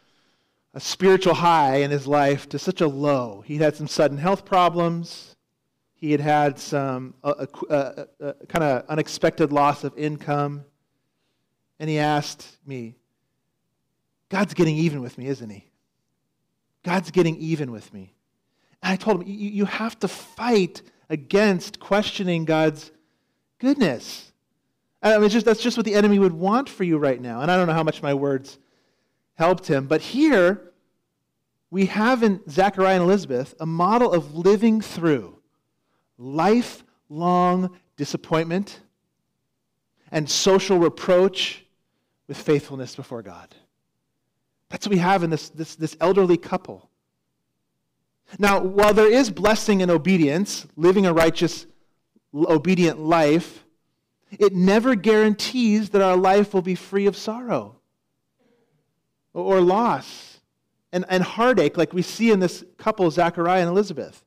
a 0.72 0.80
spiritual 0.80 1.34
high 1.34 1.76
in 1.76 1.90
his 1.90 2.06
life 2.06 2.48
to 2.48 2.58
such 2.58 2.80
a 2.80 2.88
low. 2.88 3.42
He'd 3.44 3.60
had 3.60 3.76
some 3.76 3.88
sudden 3.88 4.16
health 4.16 4.44
problems. 4.46 5.36
He 5.94 6.12
had 6.12 6.20
had 6.20 6.58
some 6.58 7.14
uh, 7.22 7.46
uh, 7.68 8.04
uh, 8.20 8.32
kind 8.48 8.64
of 8.64 8.86
unexpected 8.88 9.52
loss 9.52 9.84
of 9.84 9.96
income. 9.98 10.64
And 11.82 11.90
he 11.90 11.98
asked 11.98 12.46
me, 12.64 12.94
God's 14.28 14.54
getting 14.54 14.76
even 14.76 15.00
with 15.02 15.18
me, 15.18 15.26
isn't 15.26 15.50
he? 15.50 15.68
God's 16.84 17.10
getting 17.10 17.36
even 17.38 17.72
with 17.72 17.92
me. 17.92 18.14
And 18.80 18.92
I 18.92 18.94
told 18.94 19.20
him, 19.20 19.24
you 19.26 19.64
have 19.64 19.98
to 19.98 20.06
fight 20.06 20.82
against 21.10 21.80
questioning 21.80 22.44
God's 22.44 22.92
goodness. 23.58 24.30
I 25.02 25.18
mean, 25.18 25.28
just, 25.28 25.44
that's 25.44 25.60
just 25.60 25.76
what 25.76 25.84
the 25.84 25.96
enemy 25.96 26.20
would 26.20 26.32
want 26.32 26.68
for 26.68 26.84
you 26.84 26.98
right 26.98 27.20
now. 27.20 27.40
And 27.40 27.50
I 27.50 27.56
don't 27.56 27.66
know 27.66 27.72
how 27.72 27.82
much 27.82 28.00
my 28.00 28.14
words 28.14 28.60
helped 29.34 29.66
him. 29.66 29.88
But 29.88 30.02
here, 30.02 30.70
we 31.72 31.86
have 31.86 32.22
in 32.22 32.48
Zechariah 32.48 32.94
and 32.94 33.02
Elizabeth 33.02 33.56
a 33.58 33.66
model 33.66 34.12
of 34.12 34.36
living 34.36 34.80
through 34.80 35.36
lifelong 36.16 37.76
disappointment 37.96 38.78
and 40.12 40.30
social 40.30 40.78
reproach 40.78 41.58
with 42.28 42.36
faithfulness 42.36 42.96
before 42.96 43.22
God. 43.22 43.54
That's 44.68 44.86
what 44.86 44.92
we 44.92 44.98
have 44.98 45.22
in 45.22 45.30
this, 45.30 45.50
this, 45.50 45.76
this 45.76 45.96
elderly 46.00 46.36
couple. 46.36 46.88
Now, 48.38 48.60
while 48.60 48.94
there 48.94 49.10
is 49.10 49.30
blessing 49.30 49.82
in 49.82 49.90
obedience, 49.90 50.66
living 50.76 51.04
a 51.04 51.12
righteous, 51.12 51.66
obedient 52.34 52.98
life, 52.98 53.64
it 54.38 54.54
never 54.54 54.94
guarantees 54.94 55.90
that 55.90 56.00
our 56.00 56.16
life 56.16 56.54
will 56.54 56.62
be 56.62 56.74
free 56.74 57.06
of 57.06 57.16
sorrow 57.16 57.76
or 59.34 59.60
loss 59.60 60.40
and, 60.92 61.04
and 61.08 61.22
heartache, 61.22 61.76
like 61.76 61.92
we 61.92 62.02
see 62.02 62.30
in 62.30 62.40
this 62.40 62.64
couple, 62.78 63.10
Zachariah 63.10 63.60
and 63.60 63.68
Elizabeth. 63.68 64.24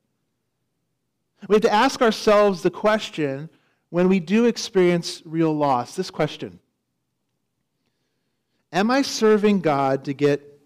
We 1.48 1.56
have 1.56 1.64
to 1.64 1.74
ask 1.74 2.02
ourselves 2.02 2.62
the 2.64 2.72
question 2.72 3.50
when 3.90 4.10
we 4.10 4.20
do 4.20 4.46
experience 4.46 5.22
real 5.25 5.54
loss 5.54 5.96
this 5.96 6.10
question 6.10 6.60
Am 8.75 8.91
I 8.91 9.03
serving 9.03 9.62
God 9.62 10.03
to 10.03 10.13
get 10.13 10.60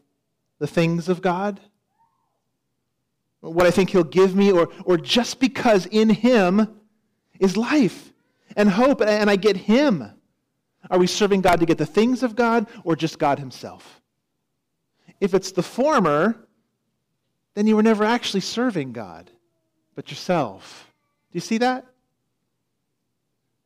the 0.57 0.65
things 0.65 1.09
of 1.09 1.21
God? 1.21 1.59
What 3.39 3.67
I 3.67 3.71
think 3.71 3.91
He'll 3.91 4.03
give 4.03 4.35
me, 4.35 4.51
or, 4.51 4.69
or 4.83 4.97
just 4.97 5.39
because 5.39 5.85
in 5.85 6.09
Him 6.09 6.75
is 7.39 7.55
life 7.55 8.11
and 8.55 8.67
hope, 8.67 9.01
and 9.01 9.29
I 9.29 9.35
get 9.35 9.55
Him? 9.55 10.11
Are 10.89 10.97
we 10.97 11.05
serving 11.05 11.41
God 11.41 11.59
to 11.59 11.67
get 11.67 11.77
the 11.77 11.85
things 11.85 12.23
of 12.23 12.35
God, 12.35 12.65
or 12.83 12.95
just 12.95 13.19
God 13.19 13.37
Himself? 13.37 14.01
If 15.21 15.35
it's 15.35 15.51
the 15.51 15.61
former, 15.61 16.35
then 17.53 17.67
you 17.67 17.75
were 17.75 17.83
never 17.83 18.03
actually 18.03 18.41
serving 18.41 18.91
God, 18.91 19.29
but 19.93 20.09
yourself. 20.09 20.91
Do 21.31 21.37
you 21.37 21.41
see 21.41 21.59
that? 21.59 21.85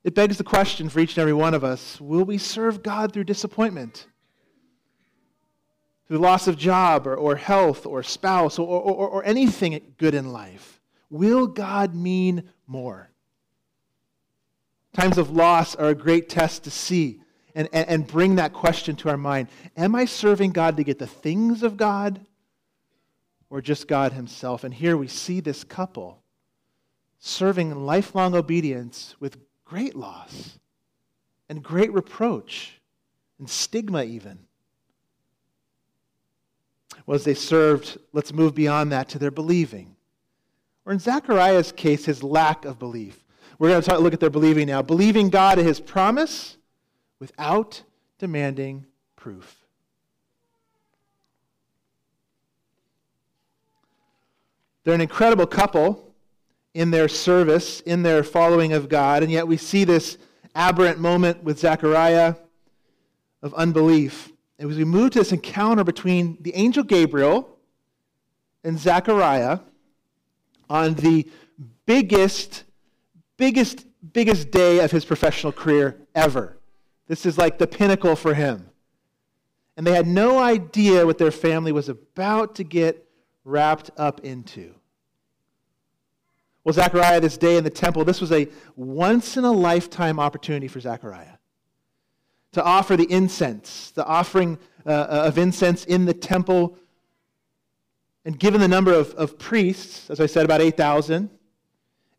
It 0.03 0.15
begs 0.15 0.37
the 0.37 0.43
question 0.43 0.89
for 0.89 0.99
each 0.99 1.15
and 1.15 1.21
every 1.21 1.31
one 1.31 1.53
of 1.53 1.63
us 1.63 2.01
will 2.01 2.25
we 2.25 2.37
serve 2.37 2.83
God 2.83 3.13
through 3.13 3.23
disappointment? 3.23 4.07
Through 6.07 6.17
loss 6.17 6.47
of 6.47 6.57
job 6.57 7.07
or, 7.07 7.15
or 7.15 7.35
health 7.35 7.85
or 7.85 8.03
spouse 8.03 8.59
or, 8.59 8.67
or, 8.67 9.07
or 9.07 9.25
anything 9.25 9.79
good 9.97 10.13
in 10.13 10.31
life? 10.31 10.81
Will 11.09 11.47
God 11.47 11.95
mean 11.95 12.49
more? 12.67 13.09
Times 14.93 15.17
of 15.17 15.31
loss 15.31 15.75
are 15.75 15.89
a 15.89 15.95
great 15.95 16.29
test 16.29 16.63
to 16.65 16.71
see 16.71 17.19
and, 17.55 17.67
and, 17.71 17.87
and 17.87 18.07
bring 18.07 18.35
that 18.35 18.53
question 18.53 18.95
to 18.97 19.09
our 19.09 19.17
mind. 19.17 19.47
Am 19.75 19.95
I 19.95 20.05
serving 20.05 20.51
God 20.51 20.77
to 20.77 20.83
get 20.83 20.99
the 20.99 21.07
things 21.07 21.63
of 21.63 21.77
God 21.77 22.19
or 23.49 23.61
just 23.61 23.87
God 23.87 24.13
Himself? 24.13 24.63
And 24.63 24.73
here 24.73 24.97
we 24.97 25.07
see 25.07 25.39
this 25.39 25.63
couple 25.63 26.19
serving 27.19 27.85
lifelong 27.85 28.35
obedience 28.35 29.15
with 29.19 29.37
great 29.63 29.95
loss 29.95 30.59
and 31.47 31.63
great 31.63 31.93
reproach 31.93 32.81
and 33.39 33.49
stigma, 33.49 34.03
even. 34.03 34.39
Well, 37.05 37.15
as 37.15 37.23
they 37.23 37.33
served, 37.33 37.97
let's 38.13 38.33
move 38.33 38.55
beyond 38.55 38.91
that 38.91 39.09
to 39.09 39.19
their 39.19 39.31
believing. 39.31 39.95
Or 40.85 40.93
in 40.93 40.99
Zechariah's 40.99 41.71
case, 41.71 42.05
his 42.05 42.23
lack 42.23 42.65
of 42.65 42.79
belief. 42.79 43.23
We're 43.59 43.69
going 43.69 43.81
to 43.81 43.89
talk, 43.89 43.99
look 43.99 44.13
at 44.13 44.19
their 44.19 44.29
believing 44.29 44.67
now. 44.67 44.81
Believing 44.81 45.29
God 45.29 45.57
and 45.57 45.67
his 45.67 45.79
promise 45.79 46.57
without 47.19 47.83
demanding 48.19 48.85
proof. 49.15 49.63
They're 54.83 54.93
an 54.93 55.01
incredible 55.01 55.47
couple 55.47 56.13
in 56.73 56.91
their 56.91 57.07
service, 57.07 57.79
in 57.81 58.03
their 58.03 58.23
following 58.23 58.73
of 58.73 58.89
God, 58.89 59.23
and 59.23 59.31
yet 59.31 59.47
we 59.47 59.55
see 59.55 59.85
this 59.85 60.17
aberrant 60.55 60.99
moment 60.99 61.43
with 61.43 61.59
Zechariah 61.59 62.35
of 63.41 63.53
unbelief. 63.53 64.32
And 64.59 64.69
as 64.69 64.77
we 64.77 64.85
move 64.85 65.11
to 65.11 65.19
this 65.19 65.31
encounter 65.31 65.83
between 65.83 66.37
the 66.41 66.53
angel 66.55 66.83
Gabriel 66.83 67.57
and 68.63 68.77
Zechariah 68.79 69.59
on 70.69 70.93
the 70.95 71.29
biggest, 71.85 72.63
biggest, 73.37 73.85
biggest 74.13 74.51
day 74.51 74.79
of 74.79 74.91
his 74.91 75.05
professional 75.05 75.51
career 75.51 75.97
ever. 76.15 76.57
This 77.07 77.25
is 77.25 77.37
like 77.37 77.57
the 77.57 77.67
pinnacle 77.67 78.15
for 78.15 78.33
him. 78.33 78.69
And 79.75 79.85
they 79.85 79.93
had 79.93 80.07
no 80.07 80.39
idea 80.39 81.05
what 81.05 81.17
their 81.17 81.31
family 81.31 81.71
was 81.71 81.89
about 81.89 82.55
to 82.55 82.63
get 82.63 83.07
wrapped 83.43 83.89
up 83.97 84.21
into. 84.21 84.75
Well, 86.63 86.73
Zechariah, 86.73 87.19
this 87.19 87.37
day 87.37 87.57
in 87.57 87.63
the 87.63 87.69
temple, 87.69 88.05
this 88.05 88.21
was 88.21 88.31
a 88.31 88.47
once 88.75 89.35
in 89.35 89.43
a 89.43 89.51
lifetime 89.51 90.19
opportunity 90.19 90.67
for 90.67 90.79
Zechariah 90.79 91.37
to 92.53 92.63
offer 92.63 92.95
the 92.95 93.11
incense, 93.11 93.91
the 93.91 94.05
offering 94.05 94.57
uh, 94.85 94.89
uh, 94.89 95.23
of 95.27 95.37
incense 95.37 95.85
in 95.85 96.05
the 96.05 96.13
temple. 96.13 96.77
And 98.25 98.39
given 98.39 98.61
the 98.61 98.67
number 98.67 98.93
of, 98.93 99.13
of 99.15 99.37
priests, 99.37 100.09
as 100.09 100.19
I 100.19 100.27
said, 100.27 100.45
about 100.45 100.61
8,000, 100.61 101.29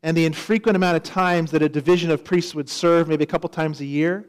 and 0.03 0.17
the 0.17 0.26
infrequent 0.26 0.76
amount 0.76 0.97
of 0.97 1.03
times 1.03 1.50
that 1.53 1.62
a 1.62 1.69
division 1.69 2.11
of 2.11 2.25
priests 2.25 2.55
would 2.55 2.69
serve, 2.69 3.09
maybe 3.09 3.25
a 3.25 3.26
couple 3.26 3.49
times 3.49 3.81
a 3.81 3.87
year, 3.87 4.29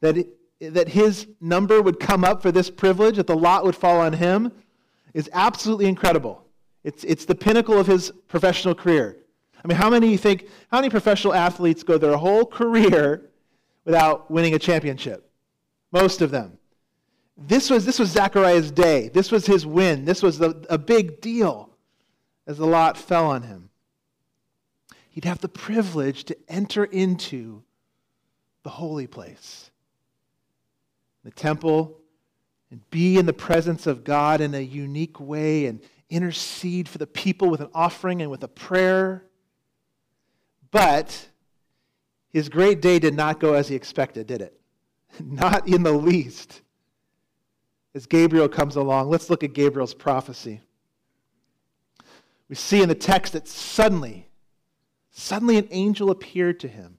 that, 0.00 0.16
it, 0.16 0.28
that 0.60 0.88
his 0.88 1.26
number 1.40 1.82
would 1.82 1.98
come 1.98 2.22
up 2.22 2.42
for 2.42 2.52
this 2.52 2.70
privilege, 2.70 3.16
that 3.16 3.26
the 3.26 3.36
lot 3.36 3.64
would 3.64 3.74
fall 3.74 3.98
on 3.98 4.12
him, 4.12 4.52
is 5.14 5.28
absolutely 5.32 5.86
incredible. 5.86 6.44
It's, 6.84 7.02
it's 7.04 7.24
the 7.24 7.34
pinnacle 7.34 7.78
of 7.78 7.86
his 7.86 8.12
professional 8.28 8.74
career. 8.74 9.16
I 9.64 9.68
mean, 9.68 9.76
how 9.76 9.90
many 9.90 10.10
you 10.10 10.18
think, 10.18 10.48
how 10.70 10.78
many 10.78 10.90
professional 10.90 11.34
athletes 11.34 11.82
go 11.82 11.98
their 11.98 12.16
whole 12.16 12.44
career 12.44 13.30
without 13.84 14.30
winning 14.30 14.54
a 14.54 14.58
championship? 14.58 15.30
Most 15.90 16.22
of 16.22 16.30
them. 16.30 16.58
This 17.36 17.70
was, 17.70 17.84
this 17.84 17.98
was 17.98 18.10
Zechariah's 18.10 18.70
day. 18.70 19.08
This 19.08 19.30
was 19.30 19.46
his 19.46 19.66
win. 19.66 20.04
This 20.04 20.22
was 20.22 20.40
a, 20.40 20.50
a 20.68 20.78
big 20.78 21.20
deal 21.20 21.70
as 22.46 22.58
the 22.58 22.66
lot 22.66 22.96
fell 22.96 23.26
on 23.26 23.42
him. 23.42 23.70
He'd 25.10 25.24
have 25.24 25.40
the 25.40 25.48
privilege 25.48 26.24
to 26.24 26.36
enter 26.48 26.84
into 26.84 27.62
the 28.62 28.70
holy 28.70 29.06
place, 29.06 29.70
the 31.24 31.30
temple, 31.30 31.98
and 32.70 32.88
be 32.90 33.18
in 33.18 33.26
the 33.26 33.32
presence 33.32 33.86
of 33.86 34.04
God 34.04 34.40
in 34.40 34.54
a 34.54 34.60
unique 34.60 35.20
way 35.20 35.66
and 35.66 35.80
intercede 36.08 36.88
for 36.88 36.98
the 36.98 37.06
people 37.06 37.50
with 37.50 37.60
an 37.60 37.68
offering 37.74 38.22
and 38.22 38.30
with 38.30 38.42
a 38.42 38.48
prayer. 38.48 39.24
But 40.70 41.28
his 42.32 42.48
great 42.48 42.80
day 42.80 42.98
did 42.98 43.14
not 43.14 43.40
go 43.40 43.54
as 43.54 43.68
he 43.68 43.74
expected, 43.74 44.26
did 44.26 44.40
it? 44.40 44.58
Not 45.20 45.68
in 45.68 45.82
the 45.82 45.92
least. 45.92 46.62
As 47.94 48.06
Gabriel 48.06 48.48
comes 48.48 48.76
along, 48.76 49.10
let's 49.10 49.28
look 49.28 49.44
at 49.44 49.52
Gabriel's 49.52 49.92
prophecy. 49.92 50.62
We 52.48 52.56
see 52.56 52.82
in 52.82 52.88
the 52.88 52.94
text 52.94 53.34
that 53.34 53.46
suddenly, 53.46 54.28
suddenly 55.10 55.58
an 55.58 55.68
angel 55.70 56.10
appeared 56.10 56.60
to 56.60 56.68
him. 56.68 56.98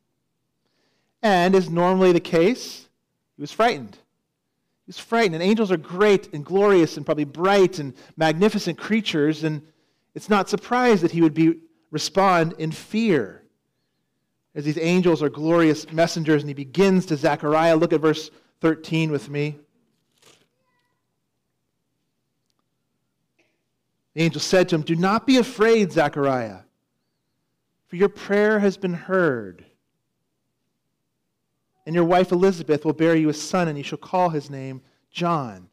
And 1.24 1.56
as 1.56 1.70
normally 1.70 2.12
the 2.12 2.20
case, 2.20 2.88
he 3.36 3.42
was 3.42 3.52
frightened. 3.52 3.94
He 3.94 4.90
was 4.90 5.00
frightened. 5.00 5.36
And 5.36 5.44
angels 5.44 5.72
are 5.72 5.78
great 5.78 6.32
and 6.34 6.46
glorious 6.46 6.98
and 6.98 7.06
probably 7.06 7.24
bright 7.24 7.80
and 7.80 7.96
magnificent 8.18 8.78
creatures, 8.78 9.44
and 9.44 9.64
it's 10.14 10.30
not 10.30 10.50
surprised 10.50 11.02
that 11.02 11.12
he 11.12 11.22
would 11.22 11.34
be 11.34 11.56
respond 11.90 12.54
in 12.60 12.72
fear 12.72 13.43
as 14.56 14.66
these 14.66 14.78
angels 14.78 15.24
are 15.24 15.30
glorious 15.30 15.92
messengers, 15.92 16.44
and 16.44 16.50
he 16.50 16.54
begins 16.54 17.06
to 17.08 17.18
Zechariah. 17.18 17.76
Look 17.76 17.94
at 17.94 18.02
verse 18.02 18.30
13 18.62 19.12
with 19.12 19.30
me. 19.30 19.58
The 24.14 24.22
angel 24.22 24.42
said 24.42 24.70
to 24.70 24.76
him, 24.76 24.82
Do 24.84 24.96
not 24.96 25.26
be 25.26 25.38
afraid, 25.38 25.92
Zechariah, 25.92 26.60
for 27.88 27.96
your 27.96 28.10
prayer 28.10 28.60
has 28.60 28.78
been 28.78 28.94
heard. 28.94 29.66
And 31.86 31.96
your 31.96 32.06
wife 32.06 32.32
Elizabeth 32.32 32.86
will 32.86 32.94
bear 32.94 33.16
you 33.16 33.30
a 33.30 33.34
son, 33.34 33.68
and 33.68 33.78
you 33.78 33.84
shall 33.84 33.98
call 33.98 34.30
his 34.30 34.50
name 34.50 34.82
John. 35.12 35.68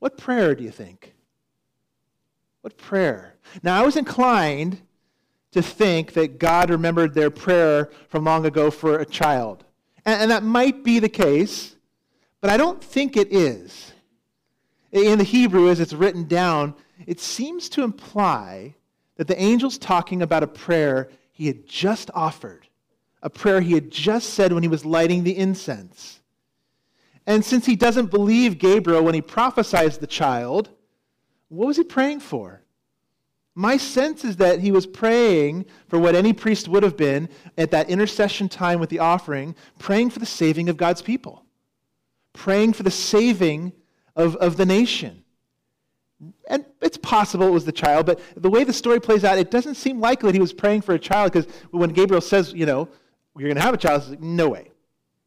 What 0.00 0.18
prayer 0.18 0.54
do 0.54 0.64
you 0.64 0.70
think? 0.70 1.14
What 2.60 2.76
prayer? 2.76 3.36
Now, 3.62 3.80
I 3.80 3.86
was 3.86 3.96
inclined 3.96 4.82
to 5.52 5.62
think 5.62 6.12
that 6.12 6.38
God 6.38 6.70
remembered 6.70 7.14
their 7.14 7.30
prayer 7.30 7.90
from 8.08 8.24
long 8.24 8.44
ago 8.46 8.70
for 8.70 8.98
a 8.98 9.06
child. 9.06 9.64
And, 10.04 10.22
and, 10.22 10.30
that 10.30 10.42
might 10.42 10.84
be 10.84 10.98
the 10.98 11.08
case, 11.08 11.74
but 12.40 12.50
I 12.50 12.56
don't 12.56 12.82
think 12.82 13.16
it 13.16 13.32
is. 13.32 13.92
In 14.92 15.18
the 15.18 15.24
Hebrew, 15.24 15.68
as 15.68 15.80
it's 15.80 15.92
written 15.92 16.24
down, 16.24 16.74
it 17.06 17.20
seems 17.20 17.68
to 17.70 17.82
imply 17.82 18.74
that 19.16 19.26
the 19.26 19.38
angel's 19.38 19.78
talking 19.78 20.22
about 20.22 20.42
a 20.42 20.46
prayer 20.46 21.10
he 21.32 21.46
had 21.46 21.66
just 21.66 22.10
offered, 22.14 22.66
a 23.22 23.30
prayer 23.30 23.60
he 23.60 23.74
had 23.74 23.90
just 23.90 24.30
said 24.30 24.52
when 24.52 24.62
he 24.62 24.68
was 24.68 24.84
lighting 24.84 25.24
the 25.24 25.36
incense. 25.36 26.20
And 27.26 27.44
since 27.44 27.66
he 27.66 27.76
doesn't 27.76 28.10
believe 28.10 28.58
Gabriel 28.58 29.04
when 29.04 29.14
he 29.14 29.20
prophesies 29.20 29.98
the 29.98 30.06
child, 30.06 30.70
what 31.48 31.66
was 31.66 31.76
he 31.76 31.84
praying 31.84 32.20
for? 32.20 32.62
My 33.58 33.76
sense 33.76 34.24
is 34.24 34.36
that 34.36 34.60
he 34.60 34.70
was 34.70 34.86
praying 34.86 35.66
for 35.88 35.98
what 35.98 36.14
any 36.14 36.32
priest 36.32 36.68
would 36.68 36.84
have 36.84 36.96
been 36.96 37.28
at 37.56 37.72
that 37.72 37.90
intercession 37.90 38.48
time 38.48 38.78
with 38.78 38.88
the 38.88 39.00
offering, 39.00 39.56
praying 39.80 40.10
for 40.10 40.20
the 40.20 40.26
saving 40.26 40.68
of 40.68 40.76
God's 40.76 41.02
people, 41.02 41.44
praying 42.32 42.74
for 42.74 42.84
the 42.84 42.90
saving 42.92 43.72
of, 44.14 44.36
of 44.36 44.58
the 44.58 44.64
nation. 44.64 45.24
And 46.48 46.66
it's 46.80 46.98
possible 46.98 47.48
it 47.48 47.50
was 47.50 47.64
the 47.64 47.72
child, 47.72 48.06
but 48.06 48.20
the 48.36 48.48
way 48.48 48.62
the 48.62 48.72
story 48.72 49.00
plays 49.00 49.24
out, 49.24 49.38
it 49.38 49.50
doesn't 49.50 49.74
seem 49.74 49.98
likely 49.98 50.28
that 50.28 50.36
he 50.36 50.40
was 50.40 50.52
praying 50.52 50.82
for 50.82 50.94
a 50.94 50.98
child 50.98 51.32
because 51.32 51.52
when 51.72 51.90
Gabriel 51.90 52.20
says, 52.20 52.52
you 52.52 52.64
know, 52.64 52.88
you're 53.36 53.48
going 53.48 53.56
to 53.56 53.62
have 53.62 53.74
a 53.74 53.76
child, 53.76 54.02
it's 54.02 54.10
like, 54.10 54.20
no 54.20 54.50
way. 54.50 54.70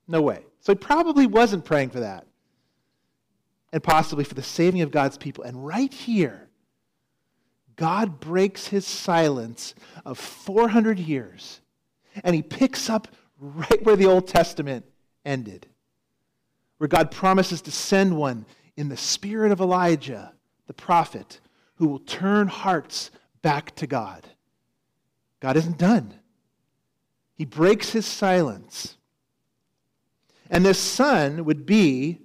No 0.08 0.22
way. 0.22 0.46
So 0.62 0.72
he 0.72 0.78
probably 0.78 1.28
wasn't 1.28 1.66
praying 1.66 1.90
for 1.90 2.00
that. 2.00 2.26
And 3.74 3.84
possibly 3.84 4.24
for 4.24 4.36
the 4.36 4.44
saving 4.44 4.84
of 4.84 4.90
God's 4.90 5.18
people. 5.18 5.44
And 5.44 5.66
right 5.66 5.94
here, 5.94 6.48
God 7.82 8.20
breaks 8.20 8.68
his 8.68 8.86
silence 8.86 9.74
of 10.06 10.20
400 10.20 11.00
years 11.00 11.62
and 12.24 12.36
he 12.36 12.44
picks 12.44 12.92
up 12.92 13.08
right 13.40 13.84
where 13.84 13.96
the 13.96 14.06
Old 14.06 14.28
Testament 14.28 14.86
ended, 15.26 15.66
where 16.78 16.88
God 16.88 17.10
promises 17.10 17.60
to 17.64 17.72
send 17.72 18.16
one 18.16 18.46
in 18.78 18.90
the 18.90 18.98
spirit 18.98 19.52
of 19.52 19.60
Elijah, 19.60 20.32
the 20.68 20.76
prophet, 20.76 21.40
who 21.78 21.88
will 21.88 21.98
turn 21.98 22.48
hearts 22.48 23.10
back 23.42 23.74
to 23.78 23.88
God. 23.88 24.28
God 25.40 25.58
isn't 25.58 25.80
done. 25.80 26.14
He 27.34 27.46
breaks 27.46 27.90
his 27.90 28.06
silence. 28.06 28.96
And 30.52 30.64
this 30.64 30.78
son 30.78 31.46
would 31.46 31.66
be 31.66 32.20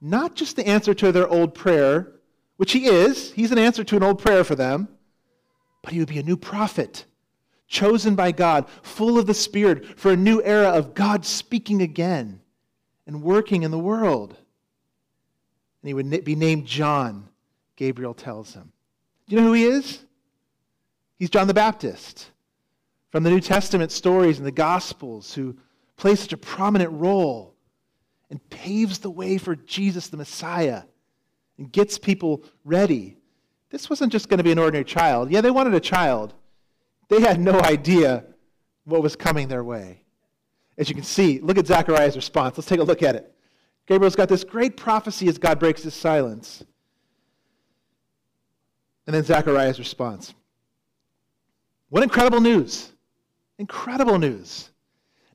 not 0.00 0.34
just 0.34 0.56
the 0.56 0.66
answer 0.66 0.94
to 0.94 1.12
their 1.12 1.28
old 1.28 1.54
prayer 1.54 2.19
which 2.60 2.72
he 2.72 2.84
is. 2.84 3.32
He's 3.32 3.52
an 3.52 3.58
answer 3.58 3.82
to 3.84 3.96
an 3.96 4.02
old 4.02 4.18
prayer 4.18 4.44
for 4.44 4.54
them. 4.54 4.86
But 5.80 5.94
he 5.94 5.98
would 5.98 6.10
be 6.10 6.18
a 6.18 6.22
new 6.22 6.36
prophet 6.36 7.06
chosen 7.66 8.14
by 8.14 8.32
God, 8.32 8.68
full 8.82 9.18
of 9.18 9.26
the 9.26 9.32
Spirit 9.32 9.98
for 9.98 10.10
a 10.10 10.16
new 10.16 10.42
era 10.42 10.68
of 10.68 10.92
God 10.92 11.24
speaking 11.24 11.80
again 11.80 12.42
and 13.06 13.22
working 13.22 13.62
in 13.62 13.70
the 13.70 13.78
world. 13.78 14.32
And 15.80 15.88
he 15.88 15.94
would 15.94 16.22
be 16.22 16.34
named 16.34 16.66
John, 16.66 17.30
Gabriel 17.76 18.12
tells 18.12 18.52
him. 18.52 18.72
Do 19.26 19.36
you 19.36 19.40
know 19.40 19.46
who 19.46 19.54
he 19.54 19.64
is? 19.64 20.04
He's 21.18 21.30
John 21.30 21.46
the 21.46 21.54
Baptist 21.54 22.30
from 23.08 23.22
the 23.22 23.30
New 23.30 23.40
Testament 23.40 23.90
stories 23.90 24.36
and 24.36 24.46
the 24.46 24.52
Gospels 24.52 25.32
who 25.32 25.56
plays 25.96 26.20
such 26.20 26.34
a 26.34 26.36
prominent 26.36 26.92
role 26.92 27.54
and 28.28 28.50
paves 28.50 28.98
the 28.98 29.08
way 29.08 29.38
for 29.38 29.56
Jesus 29.56 30.08
the 30.08 30.18
Messiah 30.18 30.82
and 31.60 31.70
gets 31.70 31.98
people 31.98 32.42
ready. 32.64 33.18
This 33.68 33.88
wasn't 33.88 34.10
just 34.10 34.28
going 34.28 34.38
to 34.38 34.44
be 34.44 34.50
an 34.50 34.58
ordinary 34.58 34.84
child. 34.84 35.30
Yeah, 35.30 35.42
they 35.42 35.50
wanted 35.50 35.74
a 35.74 35.80
child. 35.80 36.34
They 37.08 37.20
had 37.20 37.38
no 37.38 37.60
idea 37.60 38.24
what 38.84 39.02
was 39.02 39.14
coming 39.14 39.46
their 39.46 39.62
way. 39.62 40.02
As 40.78 40.88
you 40.88 40.94
can 40.94 41.04
see, 41.04 41.38
look 41.38 41.58
at 41.58 41.66
Zechariah's 41.66 42.16
response. 42.16 42.56
Let's 42.56 42.66
take 42.66 42.80
a 42.80 42.84
look 42.84 43.02
at 43.02 43.14
it. 43.14 43.32
Gabriel's 43.86 44.16
got 44.16 44.28
this 44.28 44.42
great 44.42 44.76
prophecy 44.76 45.28
as 45.28 45.36
God 45.36 45.60
breaks 45.60 45.82
his 45.82 45.92
silence. 45.92 46.64
And 49.06 49.14
then 49.14 49.22
Zechariah's 49.22 49.78
response. 49.78 50.32
What 51.90 52.02
incredible 52.02 52.40
news! 52.40 52.90
Incredible 53.58 54.18
news. 54.18 54.70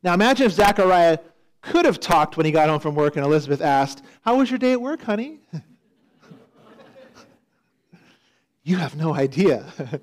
Now 0.02 0.16
imagine 0.16 0.48
if 0.48 0.54
Zechariah 0.54 1.20
could 1.62 1.86
have 1.86 2.00
talked 2.00 2.36
when 2.36 2.48
he 2.48 2.52
got 2.52 2.68
home 2.70 2.80
from 2.80 2.96
work 2.96 3.16
and 3.16 3.26
Elizabeth 3.26 3.62
asked, 3.62 4.02
How 4.22 4.38
was 4.38 4.50
your 4.50 4.58
day 4.58 4.72
at 4.72 4.82
work, 4.82 5.04
honey? 5.04 5.42
you 8.66 8.76
have 8.76 8.98
no 8.98 9.14
idea. 9.14 9.66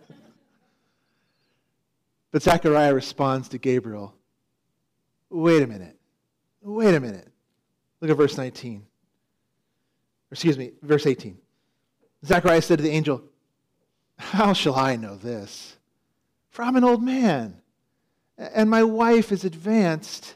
but 2.30 2.42
Zechariah 2.42 2.94
responds 2.94 3.50
to 3.50 3.58
Gabriel, 3.58 4.14
Wait 5.28 5.62
a 5.62 5.66
minute. 5.66 5.98
Wait 6.62 6.94
a 6.94 7.00
minute. 7.00 7.28
Look 8.00 8.10
at 8.10 8.16
verse 8.16 8.38
19. 8.38 8.86
Excuse 10.30 10.56
me, 10.56 10.72
verse 10.80 11.06
18. 11.06 11.36
Zechariah 12.24 12.62
said 12.62 12.78
to 12.78 12.82
the 12.82 12.90
angel, 12.90 13.22
How 14.16 14.54
shall 14.54 14.76
I 14.76 14.96
know 14.96 15.16
this? 15.16 15.76
For 16.48 16.62
I'm 16.62 16.76
an 16.76 16.84
old 16.84 17.02
man 17.02 17.62
and 18.38 18.68
my 18.68 18.82
wife 18.82 19.32
is 19.32 19.44
advanced 19.44 20.34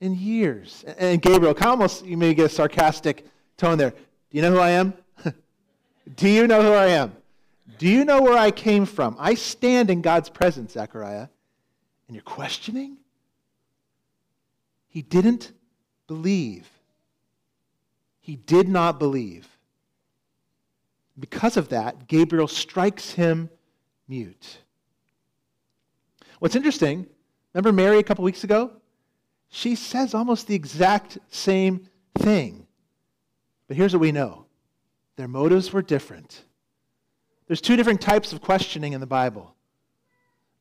in 0.00 0.14
years. 0.14 0.84
And 0.98 1.20
Gabriel, 1.20 1.54
almost 1.60 2.04
you 2.04 2.16
may 2.16 2.34
get 2.34 2.46
a 2.46 2.48
sarcastic 2.48 3.26
tone 3.56 3.78
there. 3.78 3.90
Do 3.90 3.96
you 4.30 4.42
know 4.42 4.52
who 4.52 4.58
I 4.58 4.70
am? 4.70 4.94
Do 6.16 6.28
you 6.28 6.46
know 6.46 6.62
who 6.62 6.72
I 6.72 6.88
am? 6.88 7.12
Do 7.80 7.88
you 7.88 8.04
know 8.04 8.20
where 8.20 8.36
I 8.36 8.50
came 8.50 8.84
from? 8.84 9.16
I 9.18 9.32
stand 9.32 9.88
in 9.88 10.02
God's 10.02 10.28
presence, 10.28 10.74
Zechariah, 10.74 11.28
and 12.06 12.14
you're 12.14 12.22
questioning? 12.22 12.98
He 14.88 15.00
didn't 15.00 15.50
believe. 16.06 16.68
He 18.20 18.36
did 18.36 18.68
not 18.68 18.98
believe. 18.98 19.48
Because 21.18 21.56
of 21.56 21.70
that, 21.70 22.06
Gabriel 22.06 22.48
strikes 22.48 23.12
him 23.12 23.48
mute. 24.06 24.58
What's 26.38 26.56
interesting 26.56 27.06
Remember 27.54 27.72
Mary 27.72 27.98
a 27.98 28.02
couple 28.02 28.24
weeks 28.24 28.44
ago? 28.44 28.72
She 29.48 29.74
says 29.74 30.14
almost 30.14 30.46
the 30.46 30.54
exact 30.54 31.16
same 31.30 31.88
thing. 32.18 32.66
But 33.66 33.76
here's 33.76 33.94
what 33.94 34.00
we 34.00 34.12
know 34.12 34.44
their 35.16 35.28
motives 35.28 35.72
were 35.72 35.82
different. 35.82 36.44
There's 37.50 37.60
two 37.60 37.74
different 37.74 38.00
types 38.00 38.32
of 38.32 38.40
questioning 38.40 38.92
in 38.92 39.00
the 39.00 39.08
Bible. 39.08 39.56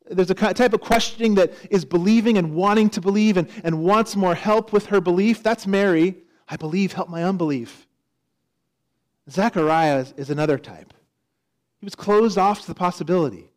There's 0.10 0.32
a 0.32 0.34
type 0.34 0.74
of 0.74 0.82
questioning 0.82 1.36
that 1.36 1.54
is 1.70 1.86
believing 1.86 2.40
and 2.40 2.56
wanting 2.56 2.90
to 2.90 3.00
believe 3.00 3.38
and, 3.38 3.48
and 3.64 3.84
wants 3.84 4.16
more 4.16 4.34
help 4.34 4.74
with 4.74 4.88
her 4.88 5.00
belief. 5.00 5.44
That's 5.44 5.68
Mary. 5.68 6.16
I 6.48 6.56
believe, 6.56 6.94
help 6.94 7.08
my 7.08 7.24
unbelief. 7.24 7.86
Zechariah 9.30 10.00
is, 10.00 10.14
is 10.18 10.30
another 10.32 10.58
type. 10.58 10.92
He 11.80 11.86
was 11.86 11.94
closed 11.94 12.40
off 12.40 12.62
to 12.62 12.68
the 12.68 12.74
possibility. 12.74 13.52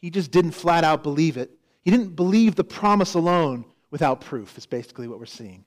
He 0.00 0.08
just 0.08 0.30
didn't 0.30 0.52
flat 0.52 0.84
out 0.84 1.02
believe 1.02 1.36
it. 1.36 1.50
He 1.82 1.90
didn't 1.90 2.14
believe 2.14 2.54
the 2.54 2.62
promise 2.62 3.14
alone 3.14 3.64
without 3.90 4.20
proof, 4.20 4.56
is 4.56 4.66
basically 4.66 5.08
what 5.08 5.18
we're 5.18 5.26
seeing. 5.26 5.64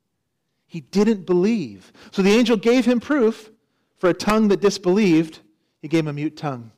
He 0.65 0.80
didn't 0.80 1.26
believe. 1.26 1.91
So 2.12 2.21
the 2.21 2.32
angel 2.32 2.56
gave 2.56 2.86
him 2.86 3.02
proof 3.02 3.52
for 3.97 4.10
a 4.10 4.13
tongue 4.13 4.47
that 4.47 4.62
disbelieved. 4.62 5.39
He 5.82 5.89
gave 5.89 6.06
him 6.06 6.08
a 6.08 6.13
mute 6.13 6.38
tongue. 6.38 6.71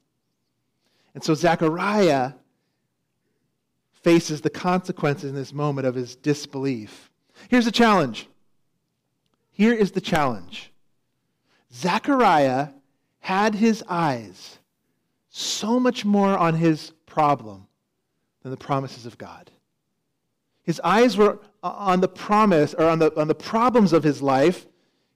And 1.13 1.23
so 1.23 1.33
Zechariah 1.33 2.33
faces 3.91 4.41
the 4.41 4.49
consequences 4.49 5.29
in 5.29 5.35
this 5.35 5.53
moment 5.53 5.87
of 5.87 5.95
his 5.95 6.15
disbelief. 6.15 7.11
Here's 7.49 7.65
the 7.65 7.71
challenge. 7.71 8.27
Here 9.51 9.73
is 9.73 9.91
the 9.91 10.01
challenge. 10.01 10.71
Zechariah 11.73 12.69
had 13.19 13.55
his 13.55 13.83
eyes 13.87 14.57
so 15.29 15.79
much 15.79 16.03
more 16.03 16.37
on 16.37 16.55
his 16.55 16.91
problem 17.05 17.67
than 18.41 18.51
the 18.51 18.57
promises 18.57 19.05
of 19.05 19.17
God. 19.17 19.49
His 20.63 20.79
eyes 20.83 21.17
were 21.17 21.39
on 21.61 22.01
the 22.01 22.07
promise 22.07 22.73
or 22.73 22.85
on 22.85 22.99
the, 22.99 23.17
on 23.19 23.27
the 23.27 23.35
problems 23.35 23.93
of 23.93 24.03
his 24.03 24.21
life, 24.21 24.65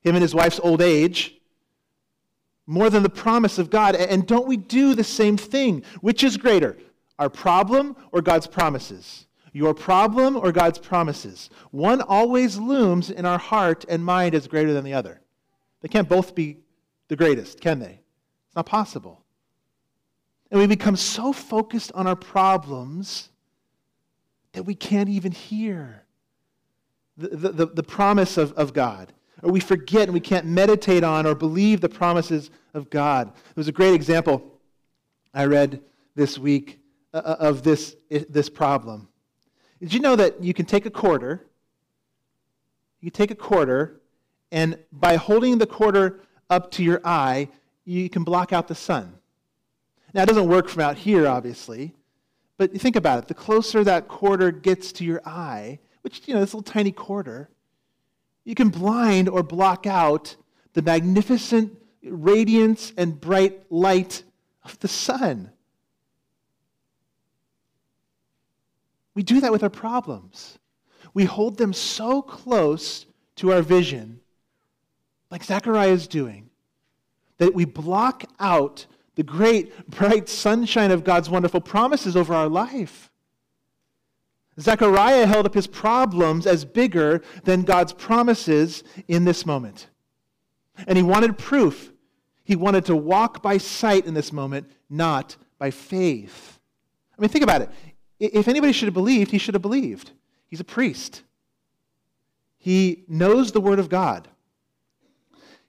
him 0.01 0.15
and 0.15 0.21
his 0.21 0.36
wife's 0.36 0.60
old 0.62 0.81
age, 0.81 1.37
more 2.67 2.89
than 2.89 3.01
the 3.01 3.10
promise 3.10 3.58
of 3.58 3.69
God. 3.69 3.95
And 3.95 4.27
don't 4.27 4.47
we 4.47 4.58
do 4.58 4.93
the 4.93 5.03
same 5.03 5.38
thing? 5.38 5.84
Which 6.01 6.23
is 6.23 6.38
greater, 6.38 6.77
our 7.17 7.30
problem 7.30 7.95
or 8.12 8.21
God's 8.21 8.45
promises? 8.45 9.25
Your 9.53 9.73
problem 9.73 10.36
or 10.36 10.51
God's 10.51 10.77
promises? 10.77 11.49
One 11.71 12.01
always 12.01 12.58
looms 12.58 13.10
in 13.10 13.25
our 13.25 13.39
heart 13.39 13.86
and 13.89 14.06
mind 14.06 14.36
as 14.36 14.47
greater 14.47 14.73
than 14.73 14.84
the 14.84 14.93
other. 14.93 15.21
They 15.82 15.88
can't 15.88 16.10
both 16.10 16.36
be 16.36 16.58
the 17.08 17.15
greatest, 17.15 17.62
can 17.62 17.80
they? 17.80 18.01
It's 18.47 18.56
not 18.56 18.65
possible. 18.65 19.23
And 20.51 20.60
we 20.60 20.67
become 20.67 20.95
so 20.95 21.34
focused 21.34 21.91
on 21.93 22.08
our 22.08 22.15
problems 22.15 23.30
that 24.53 24.63
we 24.63 24.75
can't 24.75 25.10
even 25.10 25.32
hear 25.32 26.03
the, 27.17 27.49
the, 27.49 27.65
the, 27.65 27.84
promise 27.84 28.38
of, 28.38 28.53
of 28.53 28.73
God. 28.73 29.12
Or 29.43 29.52
we 29.52 29.60
forget 29.60 30.04
and 30.04 30.13
we 30.13 30.19
can't 30.19 30.45
meditate 30.45 31.04
on 31.04 31.26
or 31.26 31.36
believe 31.36 31.82
the 31.82 31.89
promises 31.89 32.50
of 32.73 32.89
God. 32.89 33.28
It 33.30 33.56
was 33.56 33.67
a 33.67 33.71
great 33.71 33.93
example 33.93 34.60
I 35.34 35.45
read 35.45 35.82
this 36.15 36.39
week 36.39 36.80
uh, 37.13 37.17
uh, 37.17 37.36
of 37.39 37.63
this, 37.63 37.95
this 38.10 38.50
problem. 38.50 39.08
Did 39.80 39.93
you 39.93 40.00
know 40.00 40.15
that 40.15 40.43
you 40.43 40.54
can 40.54 40.65
take 40.65 40.86
a 40.86 40.89
quarter, 40.89 41.45
you 43.00 43.12
take 43.12 43.30
a 43.30 43.36
quarter, 43.36 44.02
and 44.52 44.80
by 44.91 45.15
holding 45.15 45.60
the 45.60 45.67
quarter 45.67 46.21
up 46.50 46.71
to 46.71 46.84
your 46.84 47.00
eye, 47.06 47.50
you 47.86 48.10
can 48.10 48.23
block 48.23 48.52
out 48.52 48.67
the 48.67 48.76
sun? 48.76 49.13
Now, 50.13 50.23
it 50.23 50.26
doesn't 50.26 50.47
work 50.47 50.69
from 50.69 50.82
out 50.82 50.97
here, 50.97 51.28
obviously, 51.28 51.93
but 52.58 52.73
you 52.73 52.80
think 52.80 52.95
about 52.95 53.19
it. 53.19 53.28
The 53.28 53.36
closer 53.36 53.84
that 53.84 54.08
quarter 54.08 54.52
gets 54.52 54.91
to 54.93 55.06
your 55.06 55.21
eye, 55.26 55.80
which, 56.02 56.28
you 56.28 56.34
know, 56.34 56.39
this 56.39 56.54
little 56.54 56.63
tiny 56.63 56.91
quarter, 56.91 57.50
you 58.47 58.55
can 58.55 58.69
blind 58.69 59.27
or 59.27 59.43
block 59.43 59.86
out 59.86 60.38
the 60.71 60.81
magnificent 60.81 61.77
radiance 62.01 62.93
and 62.95 63.19
bright 63.19 63.69
light 63.69 64.23
of 64.63 64.79
the 64.79 64.88
sun. 64.88 65.51
We 69.13 69.23
do 69.23 69.41
that 69.41 69.51
with 69.51 69.63
our 69.63 69.69
problems. 69.69 70.60
We 71.13 71.25
hold 71.25 71.57
them 71.57 71.73
so 71.73 72.21
close 72.21 73.05
to 73.36 73.51
our 73.51 73.62
vision, 73.62 74.21
like 75.29 75.43
Zechariah 75.43 75.89
is 75.89 76.07
doing, 76.07 76.49
that 77.39 77.53
we 77.53 77.65
block 77.65 78.23
out 78.39 78.86
the 79.15 79.23
great, 79.23 79.89
bright 79.89 80.29
sunshine 80.29 80.91
of 80.91 81.03
God's 81.03 81.29
wonderful 81.29 81.60
promises 81.60 82.15
over 82.15 82.33
our 82.33 82.47
life. 82.47 83.12
Zechariah 84.60 85.28
held 85.28 85.46
up 85.46 85.54
his 85.54 85.67
problems 85.67 86.48
as 86.48 86.65
bigger 86.65 87.22
than 87.43 87.62
God's 87.62 87.93
promises 87.93 88.84
in 89.08 89.26
this 89.26 89.46
moment. 89.46 89.88
And 90.88 90.98
he 90.98 91.04
wanted 91.04 91.38
proof. 91.38 91.91
He 92.43 92.56
wanted 92.56 92.86
to 92.86 92.96
walk 92.96 93.41
by 93.41 93.58
sight 93.58 94.06
in 94.06 94.13
this 94.13 94.32
moment, 94.32 94.72
not 94.89 95.36
by 95.60 95.72
faith. 95.72 96.60
I 97.17 97.22
mean, 97.22 97.30
think 97.30 97.43
about 97.43 97.62
it. 97.62 97.70
If 98.20 98.48
anybody 98.48 98.74
should 98.74 98.88
have 98.88 98.93
believed, 98.93 99.32
he 99.32 99.38
should 99.38 99.54
have 99.54 99.62
believed. 99.62 100.12
He's 100.48 100.60
a 100.60 100.63
priest. 100.63 101.24
He 102.58 103.04
knows 103.08 103.52
the 103.52 103.62
Word 103.62 103.80
of 103.80 103.89
God. 103.89 104.28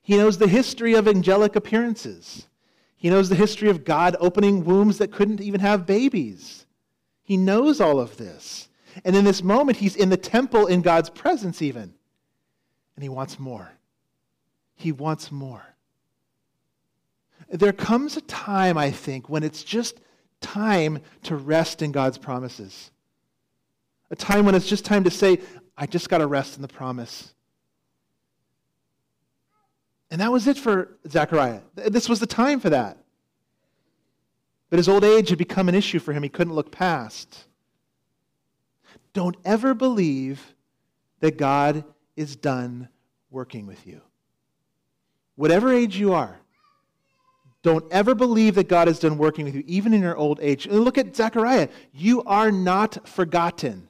He 0.01 0.17
knows 0.17 0.39
the 0.39 0.49
history 0.49 0.95
of 0.95 1.07
angelic 1.07 1.57
appearances. 1.57 2.49
He 2.97 3.11
knows 3.11 3.29
the 3.29 3.35
history 3.35 3.69
of 3.69 3.85
God 3.85 4.17
opening 4.19 4.65
wombs 4.65 4.99
that 4.99 5.13
couldn't 5.13 5.41
even 5.41 5.61
have 5.61 5.87
babies. 5.87 6.65
He 7.23 7.37
knows 7.37 7.81
all 7.81 8.01
of 8.01 8.17
this. 8.17 8.68
And 9.05 9.15
in 9.15 9.25
this 9.25 9.43
moment, 9.43 9.79
he's 9.79 9.97
in 9.97 10.09
the 10.09 10.17
temple 10.17 10.67
in 10.67 10.83
God's 10.83 11.11
presence, 11.11 11.63
even. 11.63 11.95
And 12.97 13.03
he 13.03 13.09
wants 13.09 13.39
more. 13.39 13.71
He 14.75 14.93
wants 14.93 15.31
more. 15.31 15.65
There 17.51 17.73
comes 17.73 18.17
a 18.17 18.21
time, 18.23 18.77
I 18.77 18.91
think, 18.91 19.29
when 19.29 19.43
it's 19.43 19.63
just 19.63 20.01
time 20.41 21.01
to 21.25 21.37
rest 21.37 21.83
in 21.83 21.93
God's 21.93 22.19
promises. 22.19 22.91
a 24.11 24.17
time 24.17 24.47
when 24.47 24.55
it's 24.55 24.69
just 24.69 24.85
time 24.85 25.05
to 25.05 25.11
say, 25.11 25.41
I 25.77 25.87
just 25.87 26.09
got 26.09 26.19
to 26.19 26.27
rest 26.27 26.57
in 26.57 26.63
the 26.63 26.69
promise. 26.69 27.35
And 30.11 30.21
that 30.21 30.33
was 30.33 30.47
it 30.47 30.57
for 30.57 30.97
Zechariah. 31.09 31.61
This 31.75 32.09
was 32.09 32.21
the 32.21 32.27
time 32.27 32.61
for 32.61 32.71
that. 32.71 32.99
But 34.71 34.79
his 34.79 34.89
old 34.89 35.05
age 35.05 35.29
had 35.29 35.39
become 35.39 35.69
an 35.69 35.75
issue 35.75 35.99
for 35.99 36.13
him. 36.13 36.23
He 36.23 36.29
couldn't 36.29 36.55
look 36.55 36.71
past. 36.73 37.48
Don't 39.19 39.35
ever 39.45 39.75
believe 39.75 40.55
that 41.19 41.37
God 41.39 41.83
is 42.15 42.37
done 42.37 42.89
working 43.33 43.67
with 43.67 43.85
you. 43.85 44.01
Whatever 45.35 45.73
age 45.73 45.97
you 45.97 46.13
are, 46.13 46.39
don't 47.65 47.85
ever 47.91 48.15
believe 48.15 48.55
that 48.55 48.69
God 48.69 48.87
is 48.87 49.01
done 49.01 49.19
working 49.19 49.45
with 49.45 49.57
you, 49.57 49.65
even 49.67 49.93
in 49.93 50.03
your 50.03 50.17
old 50.17 50.39
age. 50.41 50.69
Look 50.69 50.99
at 50.99 51.17
Zechariah. 51.17 51.69
You 51.93 52.23
are 52.27 52.53
not 52.53 53.09
forgotten. 53.09 53.89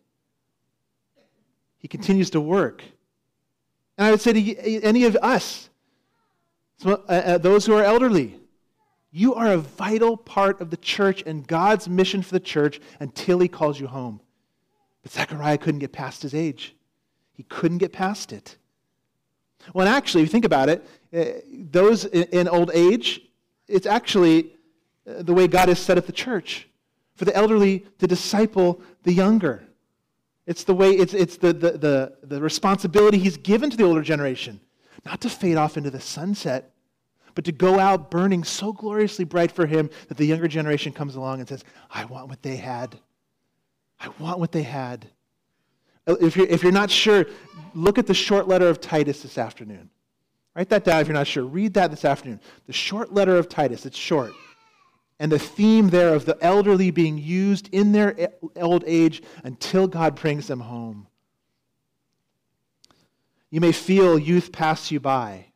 He 1.77 1.89
continues 1.89 2.31
to 2.31 2.41
work. 2.41 2.83
And 3.99 4.07
I 4.07 4.11
would 4.13 4.23
say 4.23 4.33
to 4.33 4.81
any 4.81 5.05
of 5.05 5.15
us, 5.17 5.69
uh, 6.87 6.93
uh, 7.07 7.37
those 7.37 7.67
who 7.67 7.75
are 7.75 7.85
elderly, 7.85 8.41
you 9.11 9.35
are 9.35 9.53
a 9.53 9.59
vital 9.59 10.17
part 10.17 10.63
of 10.63 10.71
the 10.71 10.79
church 10.79 11.23
and 11.27 11.47
God's 11.47 11.87
mission 11.87 12.23
for 12.23 12.33
the 12.33 12.41
church 12.41 12.81
until 12.99 13.41
He 13.41 13.49
calls 13.49 13.79
you 13.79 13.89
home. 13.89 14.23
But 15.09 15.15
Zechariah 15.15 15.57
couldn't 15.57 15.79
get 15.79 15.93
past 15.93 16.21
his 16.21 16.35
age, 16.35 16.77
he 17.33 17.43
couldn't 17.45 17.79
get 17.79 17.95
past 17.95 18.31
it. 18.31 18.59
Well, 19.73 19.89
actually, 19.89 20.23
if 20.23 20.29
you 20.29 20.33
think 20.33 20.45
about 20.45 20.69
it, 20.69 20.87
uh, 21.17 21.41
those 21.51 22.05
in 22.05 22.47
old 22.47 22.71
age, 22.75 23.23
it's 23.69 23.87
actually 23.87 24.53
the 25.07 25.33
way 25.33 25.49
God 25.49 25.71
has 25.71 25.79
set 25.79 25.97
up 25.97 26.05
the 26.05 26.13
church 26.13 26.69
for 27.17 27.25
the 27.25 27.35
elderly 27.35 27.87
to 28.01 28.07
disciple 28.07 28.83
the 29.05 29.13
younger. 29.15 29.65
It's 30.47 30.65
the 30.65 30.75
way, 30.75 30.91
it's, 30.91 31.15
it's 31.15 31.39
the, 31.39 31.55
the, 31.55 31.71
the, 31.73 32.13
the 32.25 32.43
responsibility 32.43 33.17
he's 33.17 33.39
given 33.39 33.71
to 33.71 33.79
the 33.79 33.85
older 33.85 34.03
generation, 34.03 34.61
not 35.07 35.23
to 35.23 35.31
fade 35.31 35.57
off 35.57 35.79
into 35.79 35.91
the 35.91 36.01
sunset, 36.01 36.75
but 37.35 37.47
to 37.47 37.53
go 37.53 37.79
out 37.79 38.11
burning 38.11 38.45
so 38.45 38.75
gloriously 38.75 39.25
bright 39.25 39.53
for 39.53 39.65
him 39.65 39.89
that 40.09 40.19
the 40.19 40.27
younger 40.27 40.49
generation 40.49 40.93
comes 40.93 41.17
along 41.17 41.41
and 41.41 41.49
says, 41.49 41.65
I 41.91 42.05
want 42.05 42.29
what 42.29 42.43
they 42.43 42.57
had. 42.57 42.99
I 44.01 44.09
want 44.19 44.39
what 44.39 44.53
they 44.53 44.63
had. 44.63 45.07
Uh, 46.07 46.17
if 46.21 46.37
you're, 46.37 46.47
if 46.47 46.63
you're 46.63 46.73
not 46.73 46.91
sure, 46.91 47.27
look 47.75 47.99
at 47.99 48.07
the 48.07 48.15
short 48.15 48.49
letter 48.49 48.69
of 48.69 48.81
Titus 48.81 49.23
this 49.23 49.39
afternoon. 49.39 49.91
Write 50.55 50.71
that 50.71 50.85
down 50.85 51.01
if 51.01 51.07
you're 51.07 51.15
not 51.15 51.27
sure. 51.27 51.45
Read 51.45 51.75
that 51.75 51.91
this 51.91 52.05
afternoon. 52.05 52.41
The 52.67 52.73
short 52.73 53.13
letter 53.13 53.37
of 53.37 53.49
Titus, 53.49 53.87
it's 53.87 53.97
short. 53.97 54.33
And 55.21 55.31
the 55.31 55.39
theme 55.39 55.91
there 55.91 56.15
of 56.15 56.25
the 56.25 56.39
elderly 56.41 56.91
being 56.91 57.19
used 57.19 57.69
in 57.73 57.93
their 57.93 58.31
old 58.57 58.85
age 58.87 59.23
until 59.45 59.87
God 59.87 60.15
brings 60.15 60.47
them 60.47 60.61
home. 60.61 61.07
You 63.51 63.61
may 63.61 63.73
feel 63.73 64.19
youth 64.19 64.53
pass 64.53 64.91
you 64.91 65.01
by, 65.01 65.47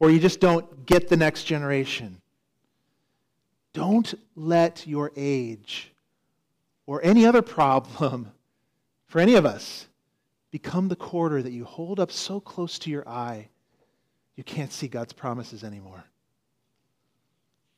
or 0.00 0.10
you 0.10 0.18
just 0.18 0.40
don't 0.40 0.86
get 0.86 1.08
the 1.08 1.16
next 1.16 1.44
generation. 1.44 2.20
Don't 3.72 4.12
let 4.34 4.86
your 4.86 5.12
age 5.16 5.92
or 6.88 7.04
any 7.04 7.24
other 7.24 7.42
problem 7.42 8.32
for 9.06 9.20
any 9.20 9.36
of 9.36 9.46
us 9.46 9.86
become 10.50 10.88
the 10.88 10.96
quarter 10.96 11.42
that 11.42 11.52
you 11.52 11.64
hold 11.64 12.00
up 12.00 12.10
so 12.10 12.40
close 12.40 12.80
to 12.80 12.90
your 12.90 13.08
eye 13.08 13.48
you 14.38 14.44
can't 14.44 14.72
see 14.72 14.86
God's 14.86 15.12
promises 15.12 15.64
anymore. 15.64 16.04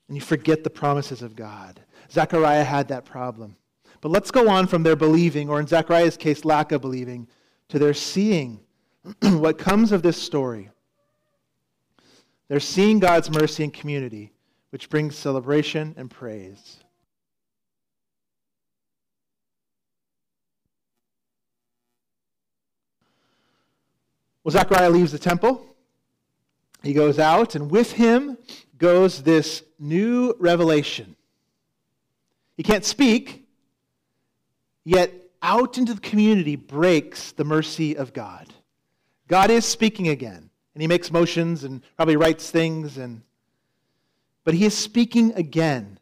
And 0.08 0.16
you 0.16 0.20
forget 0.20 0.62
the 0.62 0.68
promises 0.68 1.22
of 1.22 1.34
God. 1.34 1.80
Zechariah 2.10 2.64
had 2.64 2.88
that 2.88 3.06
problem. 3.06 3.56
But 4.02 4.10
let's 4.10 4.30
go 4.30 4.46
on 4.50 4.66
from 4.66 4.82
their 4.82 4.94
believing, 4.94 5.48
or 5.48 5.58
in 5.58 5.66
Zechariah's 5.66 6.18
case, 6.18 6.44
lack 6.44 6.70
of 6.70 6.82
believing, 6.82 7.28
to 7.70 7.78
their 7.78 7.94
seeing 7.94 8.60
what 9.22 9.56
comes 9.56 9.90
of 9.90 10.02
this 10.02 10.20
story. 10.20 10.68
They're 12.48 12.60
seeing 12.60 12.98
God's 12.98 13.30
mercy 13.30 13.64
and 13.64 13.72
community, 13.72 14.30
which 14.68 14.90
brings 14.90 15.16
celebration 15.16 15.94
and 15.96 16.10
praise. 16.10 16.84
Well, 24.42 24.52
Zechariah 24.52 24.90
leaves 24.90 25.12
the 25.12 25.18
temple 25.18 25.70
he 26.82 26.92
goes 26.92 27.18
out, 27.18 27.54
and 27.54 27.70
with 27.70 27.92
him 27.92 28.38
goes 28.78 29.22
this 29.22 29.62
new 29.78 30.34
revelation. 30.38 31.16
He 32.56 32.62
can't 32.62 32.84
speak, 32.84 33.46
yet 34.84 35.12
out 35.42 35.78
into 35.78 35.94
the 35.94 36.00
community 36.00 36.56
breaks 36.56 37.32
the 37.32 37.44
mercy 37.44 37.96
of 37.96 38.12
God. 38.12 38.52
God 39.28 39.50
is 39.50 39.64
speaking 39.64 40.08
again, 40.08 40.50
and 40.74 40.82
he 40.82 40.88
makes 40.88 41.10
motions 41.10 41.64
and 41.64 41.82
probably 41.96 42.16
writes 42.16 42.50
things, 42.50 42.98
and 42.98 43.22
but 44.44 44.54
he 44.54 44.64
is 44.64 44.76
speaking 44.76 45.34
again 45.34 45.98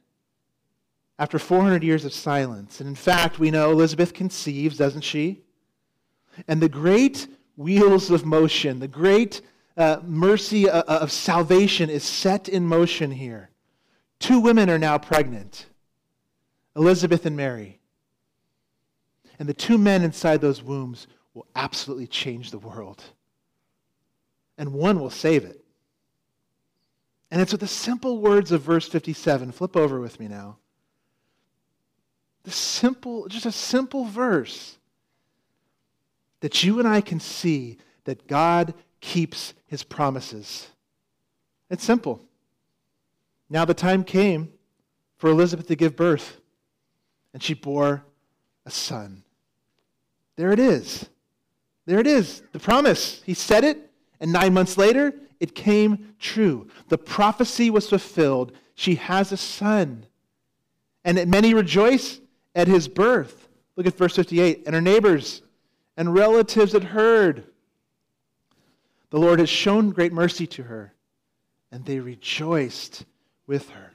after 1.18 1.40
400 1.40 1.82
years 1.82 2.04
of 2.04 2.12
silence. 2.12 2.78
And 2.78 2.88
in 2.88 2.94
fact, 2.94 3.40
we 3.40 3.50
know 3.50 3.72
Elizabeth 3.72 4.14
conceives, 4.14 4.76
doesn't 4.76 5.00
she? 5.00 5.42
And 6.46 6.62
the 6.62 6.68
great 6.68 7.26
wheels 7.58 8.10
of 8.10 8.24
motion, 8.24 8.78
the 8.78 8.88
great 8.88 9.42
uh, 9.76 9.98
mercy 10.04 10.70
uh, 10.70 10.78
uh, 10.78 11.00
of 11.02 11.10
salvation 11.12 11.90
is 11.90 12.04
set 12.04 12.48
in 12.48 12.64
motion 12.64 13.10
here. 13.10 13.50
Two 14.20 14.38
women 14.40 14.70
are 14.70 14.78
now 14.78 14.96
pregnant 14.96 15.66
Elizabeth 16.76 17.26
and 17.26 17.36
Mary. 17.36 17.80
And 19.40 19.48
the 19.48 19.54
two 19.54 19.78
men 19.78 20.02
inside 20.02 20.40
those 20.40 20.62
wombs 20.62 21.08
will 21.34 21.46
absolutely 21.54 22.06
change 22.06 22.50
the 22.50 22.58
world. 22.58 23.02
And 24.56 24.72
one 24.72 25.00
will 25.00 25.10
save 25.10 25.44
it. 25.44 25.64
And 27.30 27.40
it's 27.42 27.52
with 27.52 27.60
the 27.60 27.66
simple 27.66 28.18
words 28.18 28.52
of 28.52 28.62
verse 28.62 28.88
57. 28.88 29.52
Flip 29.52 29.76
over 29.76 30.00
with 30.00 30.18
me 30.18 30.28
now. 30.28 30.58
The 32.44 32.50
simple, 32.52 33.26
just 33.28 33.46
a 33.46 33.52
simple 33.52 34.04
verse 34.04 34.78
that 36.40 36.62
you 36.62 36.78
and 36.78 36.88
I 36.88 37.00
can 37.00 37.20
see 37.20 37.78
that 38.04 38.26
God 38.26 38.74
keeps 39.00 39.54
his 39.66 39.82
promises. 39.82 40.68
It's 41.70 41.84
simple. 41.84 42.20
Now 43.50 43.64
the 43.64 43.74
time 43.74 44.04
came 44.04 44.52
for 45.16 45.30
Elizabeth 45.30 45.66
to 45.68 45.76
give 45.76 45.96
birth, 45.96 46.40
and 47.32 47.42
she 47.42 47.54
bore 47.54 48.04
a 48.64 48.70
son. 48.70 49.22
There 50.36 50.52
it 50.52 50.58
is. 50.58 51.08
There 51.86 51.98
it 51.98 52.06
is. 52.06 52.42
The 52.52 52.58
promise. 52.58 53.22
He 53.24 53.34
said 53.34 53.64
it, 53.64 53.90
and 54.20 54.32
nine 54.32 54.54
months 54.54 54.76
later, 54.76 55.14
it 55.40 55.54
came 55.54 56.14
true. 56.18 56.68
The 56.88 56.98
prophecy 56.98 57.70
was 57.70 57.88
fulfilled. 57.88 58.52
She 58.74 58.96
has 58.96 59.32
a 59.32 59.36
son. 59.36 60.06
And 61.04 61.26
many 61.28 61.54
rejoice 61.54 62.20
at 62.54 62.68
his 62.68 62.88
birth. 62.88 63.48
Look 63.76 63.86
at 63.86 63.94
verse 63.94 64.16
58. 64.16 64.64
And 64.66 64.74
her 64.74 64.80
neighbors 64.80 65.42
and 65.98 66.14
relatives 66.14 66.72
had 66.72 66.84
heard 66.84 67.44
the 69.10 69.18
Lord 69.18 69.40
has 69.40 69.48
shown 69.48 69.90
great 69.90 70.12
mercy 70.12 70.46
to 70.46 70.62
her, 70.62 70.94
and 71.72 71.84
they 71.84 71.98
rejoiced 71.98 73.04
with 73.48 73.68
her. 73.70 73.92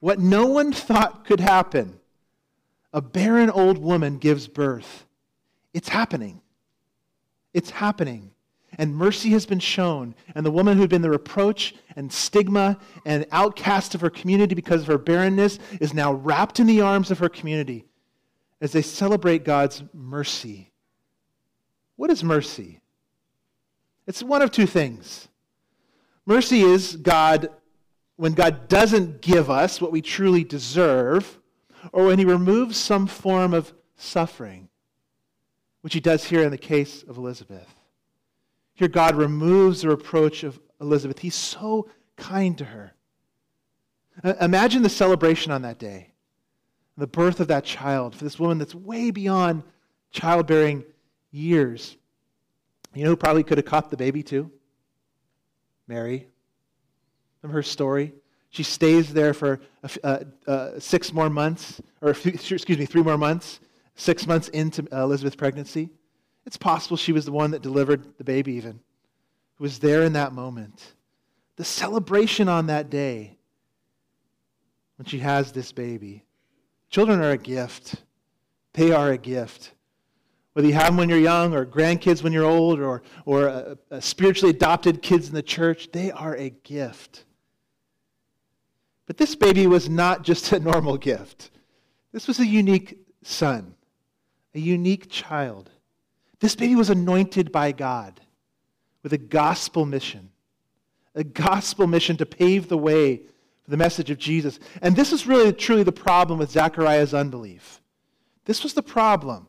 What 0.00 0.18
no 0.18 0.46
one 0.46 0.72
thought 0.72 1.24
could 1.24 1.40
happen 1.40 2.00
a 2.92 3.00
barren 3.00 3.50
old 3.50 3.78
woman 3.78 4.16
gives 4.18 4.48
birth. 4.48 5.04
It's 5.74 5.88
happening. 5.88 6.40
It's 7.52 7.70
happening. 7.70 8.30
And 8.78 8.96
mercy 8.96 9.30
has 9.30 9.44
been 9.44 9.58
shown. 9.58 10.14
And 10.34 10.46
the 10.46 10.50
woman 10.50 10.76
who 10.76 10.80
had 10.80 10.90
been 10.90 11.02
the 11.02 11.10
reproach 11.10 11.74
and 11.94 12.10
stigma 12.10 12.78
and 13.04 13.26
outcast 13.32 13.94
of 13.94 14.00
her 14.00 14.08
community 14.08 14.54
because 14.54 14.80
of 14.80 14.86
her 14.86 14.98
barrenness 14.98 15.58
is 15.78 15.92
now 15.92 16.14
wrapped 16.14 16.58
in 16.58 16.66
the 16.66 16.80
arms 16.80 17.10
of 17.10 17.18
her 17.18 17.28
community 17.28 17.84
as 18.60 18.72
they 18.72 18.82
celebrate 18.82 19.44
God's 19.44 19.82
mercy. 19.92 20.72
What 21.96 22.10
is 22.10 22.24
mercy? 22.24 22.80
It's 24.06 24.22
one 24.22 24.42
of 24.42 24.50
two 24.50 24.66
things. 24.66 25.28
Mercy 26.24 26.62
is 26.62 26.96
God, 26.96 27.50
when 28.16 28.32
God 28.32 28.68
doesn't 28.68 29.20
give 29.20 29.50
us 29.50 29.80
what 29.80 29.92
we 29.92 30.02
truly 30.02 30.44
deserve, 30.44 31.38
or 31.92 32.06
when 32.06 32.18
He 32.18 32.24
removes 32.24 32.76
some 32.76 33.06
form 33.06 33.54
of 33.54 33.72
suffering, 33.96 34.68
which 35.82 35.94
He 35.94 36.00
does 36.00 36.24
here 36.24 36.42
in 36.42 36.50
the 36.50 36.58
case 36.58 37.02
of 37.02 37.16
Elizabeth. 37.16 37.72
Here, 38.74 38.88
God 38.88 39.16
removes 39.16 39.82
the 39.82 39.88
reproach 39.88 40.44
of 40.44 40.60
Elizabeth. 40.80 41.20
He's 41.20 41.34
so 41.34 41.88
kind 42.16 42.58
to 42.58 42.64
her. 42.64 42.94
Uh, 44.22 44.34
imagine 44.40 44.82
the 44.82 44.88
celebration 44.88 45.52
on 45.52 45.62
that 45.62 45.78
day, 45.78 46.12
the 46.96 47.06
birth 47.06 47.40
of 47.40 47.48
that 47.48 47.64
child 47.64 48.14
for 48.14 48.24
this 48.24 48.38
woman 48.38 48.58
that's 48.58 48.74
way 48.74 49.10
beyond 49.10 49.62
childbearing 50.10 50.84
years. 51.30 51.96
You 52.94 53.04
know 53.04 53.10
who 53.10 53.16
probably 53.16 53.42
could 53.42 53.58
have 53.58 53.66
caught 53.66 53.90
the 53.90 53.96
baby 53.96 54.22
too? 54.22 54.50
Mary. 55.86 56.26
Remember 57.42 57.58
her 57.58 57.62
story? 57.62 58.14
She 58.50 58.62
stays 58.62 59.12
there 59.12 59.34
for 59.34 59.60
uh, 60.02 60.20
uh, 60.46 60.78
six 60.78 61.12
more 61.12 61.28
months, 61.28 61.80
or 62.00 62.10
excuse 62.24 62.78
me, 62.78 62.86
three 62.86 63.02
more 63.02 63.18
months. 63.18 63.60
six 63.96 64.26
months 64.26 64.48
into 64.48 64.86
Elizabeth's 64.92 65.36
pregnancy. 65.36 65.90
It's 66.46 66.56
possible 66.56 66.96
she 66.96 67.12
was 67.12 67.24
the 67.24 67.32
one 67.32 67.50
that 67.50 67.62
delivered 67.62 68.16
the 68.18 68.24
baby, 68.24 68.54
even, 68.54 68.80
who 69.56 69.64
was 69.64 69.78
there 69.80 70.02
in 70.04 70.12
that 70.14 70.32
moment. 70.32 70.94
The 71.56 71.64
celebration 71.64 72.48
on 72.48 72.66
that 72.66 72.88
day 72.88 73.36
when 74.96 75.06
she 75.06 75.18
has 75.18 75.52
this 75.52 75.72
baby. 75.72 76.25
Children 76.90 77.20
are 77.20 77.32
a 77.32 77.38
gift. 77.38 77.96
They 78.72 78.92
are 78.92 79.10
a 79.10 79.18
gift. 79.18 79.72
Whether 80.52 80.68
you 80.68 80.74
have 80.74 80.86
them 80.86 80.96
when 80.96 81.08
you're 81.08 81.18
young, 81.18 81.54
or 81.54 81.66
grandkids 81.66 82.22
when 82.22 82.32
you're 82.32 82.44
old, 82.44 82.80
or, 82.80 83.02
or 83.26 83.46
a, 83.46 83.78
a 83.90 84.00
spiritually 84.00 84.54
adopted 84.54 85.02
kids 85.02 85.28
in 85.28 85.34
the 85.34 85.42
church, 85.42 85.90
they 85.92 86.10
are 86.10 86.34
a 86.36 86.50
gift. 86.50 87.24
But 89.06 89.18
this 89.18 89.34
baby 89.34 89.66
was 89.66 89.88
not 89.88 90.24
just 90.24 90.52
a 90.52 90.58
normal 90.58 90.96
gift. 90.96 91.50
This 92.12 92.26
was 92.26 92.40
a 92.40 92.46
unique 92.46 92.98
son, 93.22 93.74
a 94.54 94.58
unique 94.58 95.10
child. 95.10 95.70
This 96.40 96.56
baby 96.56 96.74
was 96.74 96.90
anointed 96.90 97.52
by 97.52 97.72
God 97.72 98.20
with 99.02 99.12
a 99.12 99.18
gospel 99.18 99.86
mission, 99.86 100.30
a 101.14 101.22
gospel 101.22 101.86
mission 101.86 102.16
to 102.16 102.26
pave 102.26 102.68
the 102.68 102.78
way 102.78 103.22
the 103.68 103.76
message 103.76 104.10
of 104.10 104.18
Jesus. 104.18 104.58
And 104.82 104.94
this 104.94 105.12
is 105.12 105.26
really 105.26 105.52
truly 105.52 105.82
the 105.82 105.92
problem 105.92 106.38
with 106.38 106.50
Zechariah's 106.50 107.14
unbelief. 107.14 107.80
This 108.44 108.62
was 108.62 108.74
the 108.74 108.82
problem 108.82 109.48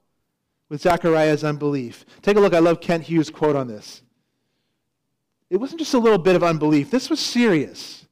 with 0.70 0.82
Zechariah's 0.82 1.44
unbelief. 1.44 2.06
Take 2.22 2.38
a 2.38 2.40
look. 2.40 2.54
I 2.54 2.60
love 2.60 2.82
Kent 2.82 3.04
Hughes' 3.04 3.30
quote 3.30 3.56
on 3.56 3.68
this. 3.68 4.02
It 5.50 5.58
wasn't 5.58 5.80
just 5.80 5.94
a 5.94 6.00
little 6.00 6.18
bit 6.18 6.36
of 6.36 6.44
unbelief, 6.44 6.92
this 6.92 7.10
was 7.10 7.20
serious. 7.20 8.06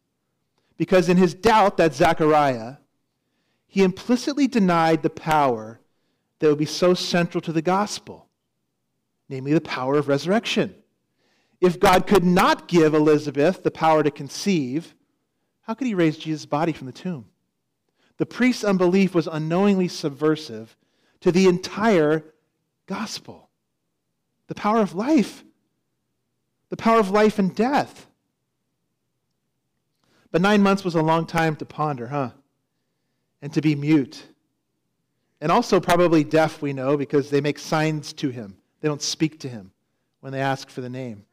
Because 0.78 1.10
in 1.10 1.18
his 1.18 1.34
doubt 1.34 1.78
that 1.78 1.94
Zechariah, 1.94 2.78
he 3.68 3.84
implicitly 3.84 4.48
denied 4.48 5.04
the 5.04 5.10
power 5.10 5.80
that 6.39 6.50
would 6.50 6.58
be 6.58 6.65
so 6.65 6.94
central 6.94 7.41
to 7.41 7.52
the 7.52 7.62
gospel, 7.62 8.28
namely 9.30 9.54
the 9.54 9.62
power 9.62 9.98
of 9.98 10.08
resurrection. 10.08 10.76
If 11.62 11.80
God 11.80 12.08
could 12.08 12.24
not 12.24 12.68
give 12.68 12.94
Elizabeth 12.94 13.63
the 13.63 13.72
power 13.72 14.04
to 14.04 14.12
conceive, 14.12 14.94
how 15.65 15.73
could 15.73 15.88
he 15.88 15.93
raise 15.93 16.17
Jesus' 16.17 16.45
body 16.45 16.73
from 16.73 16.88
the 16.88 16.93
tomb? 16.93 17.25
The 18.17 18.25
priest's 18.25 18.63
unbelief 18.63 19.13
was 19.13 19.28
unknowingly 19.28 19.88
subversive 19.88 20.75
to 21.21 21.32
the 21.32 21.47
entire 21.47 22.23
gospel 22.86 23.49
the 24.47 24.56
power 24.56 24.80
of 24.80 24.93
life, 24.93 25.43
the 26.69 26.78
power 26.78 26.99
of 26.99 27.10
life 27.10 27.39
and 27.39 27.56
death. 27.56 28.06
But 30.32 30.39
nine 30.39 30.62
months 30.62 30.84
was 30.84 30.93
a 30.93 31.01
long 31.01 31.25
time 31.25 31.56
to 31.56 31.65
ponder, 31.65 32.08
huh? 32.08 32.30
and 33.45 33.54
to 33.54 33.62
be 33.62 33.75
mute. 33.75 34.23
And 35.39 35.51
also, 35.51 35.80
probably 35.80 36.23
deaf, 36.23 36.63
we 36.63 36.73
know, 36.73 36.97
because 36.97 37.30
they 37.30 37.41
make 37.41 37.60
signs 37.60 38.12
to 38.13 38.30
him. 38.30 38.58
They 38.82 38.88
don't 38.88 39.04
speak 39.04 39.39
to 39.41 39.47
him 39.47 39.71
when 40.21 40.34
they 40.34 40.41
ask 40.41 40.67
for 40.69 40.82
the 40.82 40.89
name. 40.89 41.25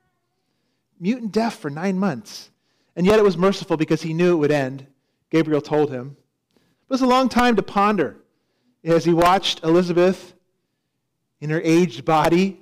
Mute 1.00 1.22
and 1.22 1.32
deaf 1.32 1.58
for 1.58 1.70
nine 1.70 1.98
months. 1.98 2.50
And 2.94 3.07
yet 3.07 3.18
it 3.18 3.24
was 3.24 3.37
merciful 3.37 3.76
because 3.76 4.02
he 4.02 4.12
knew 4.12 4.33
it 4.33 4.38
would 4.38 4.50
end. 4.50 4.87
Gabriel 5.31 5.62
told 5.62 5.90
him. 5.90 6.16
It 6.55 6.90
was 6.90 7.02
a 7.02 7.07
long 7.07 7.28
time 7.28 7.57
to 7.57 7.62
ponder 7.62 8.16
as 8.85 9.05
he 9.05 9.14
watched 9.14 9.62
Elizabeth 9.64 10.35
in 11.40 11.50
her 11.50 11.61
aged 11.62 12.05
body 12.05 12.61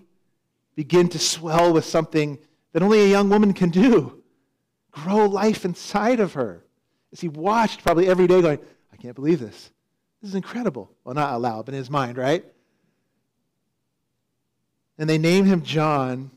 begin 0.77 1.09
to 1.09 1.19
swell 1.19 1.73
with 1.73 1.85
something 1.85 2.39
that 2.73 2.83
only 2.83 3.01
a 3.01 3.09
young 3.09 3.29
woman 3.29 3.53
can 3.53 3.71
do 3.71 4.21
grow 4.91 5.27
life 5.27 5.65
inside 5.65 6.21
of 6.21 6.35
her. 6.35 6.65
As 7.13 7.21
he 7.21 7.29
watched 7.29 7.83
probably 7.83 8.09
every 8.09 8.27
day, 8.27 8.43
going, 8.43 8.59
I 8.93 8.97
can't 8.97 9.15
believe 9.15 9.41
this. 9.41 9.71
This 10.21 10.31
is 10.31 10.35
incredible. 10.35 10.91
Well, 11.05 11.15
not 11.15 11.33
out 11.33 11.41
loud, 11.41 11.67
but 11.67 11.75
in 11.75 11.79
his 11.79 11.91
mind, 11.91 12.19
right? 12.19 12.45
And 14.99 15.09
they 15.09 15.19
named 15.19 15.47
him 15.49 15.63
John 15.63 16.31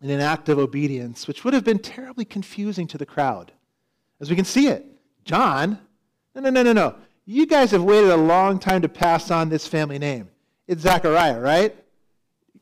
in 0.00 0.10
an 0.10 0.20
act 0.20 0.48
of 0.48 0.58
obedience, 0.58 1.28
which 1.28 1.44
would 1.44 1.54
have 1.54 1.64
been 1.64 1.78
terribly 1.78 2.24
confusing 2.24 2.86
to 2.88 2.98
the 2.98 3.06
crowd. 3.06 3.52
As 4.20 4.30
we 4.30 4.36
can 4.36 4.44
see 4.44 4.68
it, 4.68 4.86
John, 5.24 5.78
no, 6.34 6.40
no, 6.42 6.50
no, 6.50 6.62
no, 6.62 6.72
no. 6.72 6.94
You 7.26 7.46
guys 7.46 7.70
have 7.72 7.82
waited 7.82 8.10
a 8.10 8.16
long 8.16 8.58
time 8.58 8.82
to 8.82 8.88
pass 8.88 9.30
on 9.30 9.48
this 9.48 9.66
family 9.66 9.98
name. 9.98 10.28
It's 10.66 10.82
Zechariah, 10.82 11.40
right? 11.40 11.76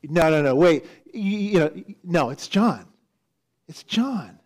No, 0.03 0.29
no, 0.29 0.41
no, 0.41 0.55
wait. 0.55 0.85
You, 1.13 1.37
you 1.37 1.59
know, 1.59 1.71
no, 2.03 2.29
it's 2.29 2.47
John. 2.47 2.85
It's 3.67 3.83
John. 3.83 4.39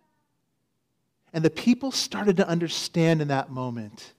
And 1.33 1.43
the 1.43 1.49
people 1.49 1.91
started 1.91 2.37
to 2.37 2.47
understand 2.47 3.21
in 3.21 3.29
that 3.29 3.49
moment 3.49 4.13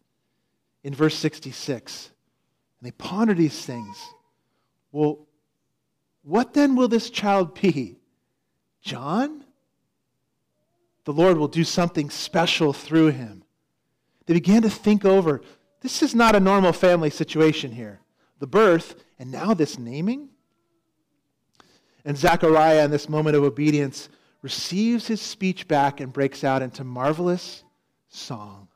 in 0.82 0.94
verse 0.94 1.16
66. 1.16 2.10
And 2.80 2.86
they 2.86 2.92
ponder 2.92 3.34
these 3.34 3.64
things. 3.64 3.96
Well, 4.90 5.26
what 6.22 6.54
then 6.54 6.74
will 6.74 6.88
this 6.88 7.10
child 7.10 7.60
be? 7.60 7.96
John? 8.84 9.44
The 11.04 11.12
Lord 11.12 11.38
will 11.38 11.48
do 11.48 11.64
something 11.64 12.10
special 12.10 12.72
through 12.72 13.08
him. 13.08 13.42
They 14.26 14.34
began 14.34 14.62
to 14.62 14.70
think 14.70 15.04
over 15.04 15.40
this 15.80 16.02
is 16.02 16.14
not 16.14 16.36
a 16.36 16.40
normal 16.40 16.72
family 16.72 17.10
situation 17.10 17.72
here. 17.72 18.00
The 18.38 18.46
birth, 18.46 19.02
and 19.18 19.32
now 19.32 19.54
this 19.54 19.78
naming? 19.78 20.28
And 22.04 22.16
Zechariah, 22.16 22.84
in 22.84 22.90
this 22.90 23.08
moment 23.08 23.36
of 23.36 23.42
obedience, 23.42 24.08
receives 24.42 25.06
his 25.06 25.20
speech 25.20 25.66
back 25.66 26.00
and 26.00 26.12
breaks 26.12 26.44
out 26.44 26.62
into 26.62 26.84
marvelous 26.84 27.64
song. 28.08 28.68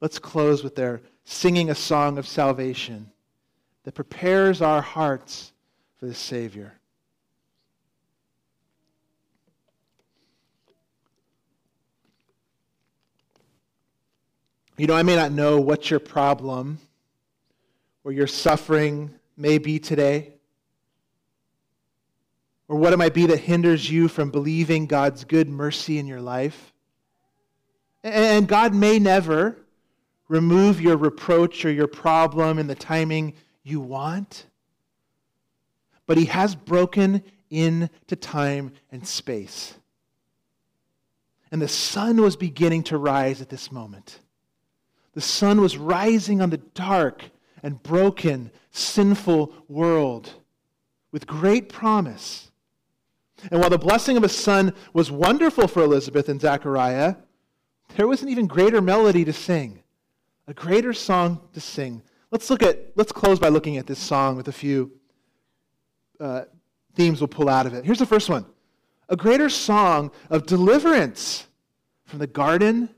Let's 0.00 0.18
close 0.18 0.64
with 0.64 0.76
their 0.76 1.02
singing 1.24 1.68
a 1.68 1.74
song 1.74 2.16
of 2.16 2.26
salvation 2.26 3.12
that 3.84 3.94
prepares 3.94 4.62
our 4.62 4.80
hearts 4.80 5.52
for 5.98 6.06
the 6.06 6.14
Savior. 6.14 6.79
You 14.76 14.86
know, 14.86 14.94
I 14.94 15.02
may 15.02 15.16
not 15.16 15.32
know 15.32 15.60
what 15.60 15.90
your 15.90 16.00
problem 16.00 16.78
or 18.04 18.12
your 18.12 18.26
suffering 18.26 19.14
may 19.36 19.58
be 19.58 19.78
today, 19.78 20.34
or 22.68 22.76
what 22.76 22.92
it 22.92 22.98
might 22.98 23.14
be 23.14 23.26
that 23.26 23.38
hinders 23.38 23.90
you 23.90 24.06
from 24.06 24.30
believing 24.30 24.86
God's 24.86 25.24
good 25.24 25.48
mercy 25.48 25.98
in 25.98 26.06
your 26.06 26.20
life. 26.20 26.72
And 28.02 28.46
God 28.46 28.74
may 28.74 28.98
never 28.98 29.56
remove 30.28 30.80
your 30.80 30.96
reproach 30.96 31.64
or 31.64 31.72
your 31.72 31.88
problem 31.88 32.58
in 32.58 32.68
the 32.68 32.74
timing 32.74 33.34
you 33.64 33.80
want. 33.80 34.46
But 36.06 36.16
he 36.16 36.26
has 36.26 36.54
broken 36.54 37.22
into 37.50 38.16
time 38.16 38.72
and 38.90 39.06
space. 39.06 39.74
And 41.50 41.60
the 41.60 41.68
sun 41.68 42.22
was 42.22 42.36
beginning 42.36 42.84
to 42.84 42.96
rise 42.96 43.40
at 43.40 43.48
this 43.48 43.72
moment. 43.72 44.20
The 45.20 45.26
sun 45.26 45.60
was 45.60 45.76
rising 45.76 46.40
on 46.40 46.48
the 46.48 46.56
dark 46.56 47.24
and 47.62 47.82
broken, 47.82 48.50
sinful 48.70 49.52
world 49.68 50.32
with 51.12 51.26
great 51.26 51.68
promise. 51.68 52.50
And 53.50 53.60
while 53.60 53.68
the 53.68 53.76
blessing 53.76 54.16
of 54.16 54.24
a 54.24 54.30
son 54.30 54.72
was 54.94 55.10
wonderful 55.10 55.68
for 55.68 55.82
Elizabeth 55.82 56.30
and 56.30 56.40
Zechariah, 56.40 57.16
there 57.96 58.06
was 58.06 58.22
an 58.22 58.30
even 58.30 58.46
greater 58.46 58.80
melody 58.80 59.26
to 59.26 59.32
sing 59.34 59.82
a 60.46 60.54
greater 60.54 60.94
song 60.94 61.38
to 61.52 61.60
sing. 61.60 62.00
Let's 62.30 62.48
look 62.48 62.62
at, 62.62 62.92
let's 62.96 63.12
close 63.12 63.38
by 63.38 63.48
looking 63.48 63.76
at 63.76 63.86
this 63.86 63.98
song 63.98 64.36
with 64.36 64.48
a 64.48 64.52
few 64.52 64.90
uh, 66.18 66.44
themes 66.94 67.20
we'll 67.20 67.28
pull 67.28 67.50
out 67.50 67.66
of 67.66 67.74
it. 67.74 67.84
Here's 67.84 67.98
the 67.98 68.06
first 68.06 68.30
one 68.30 68.46
a 69.10 69.16
greater 69.16 69.50
song 69.50 70.12
of 70.30 70.46
deliverance 70.46 71.46
from 72.06 72.20
the 72.20 72.26
garden 72.26 72.88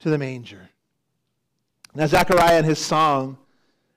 to 0.00 0.10
the 0.10 0.18
manger. 0.18 0.70
Now, 1.94 2.06
Zechariah 2.06 2.58
in 2.58 2.64
his 2.64 2.78
song 2.78 3.38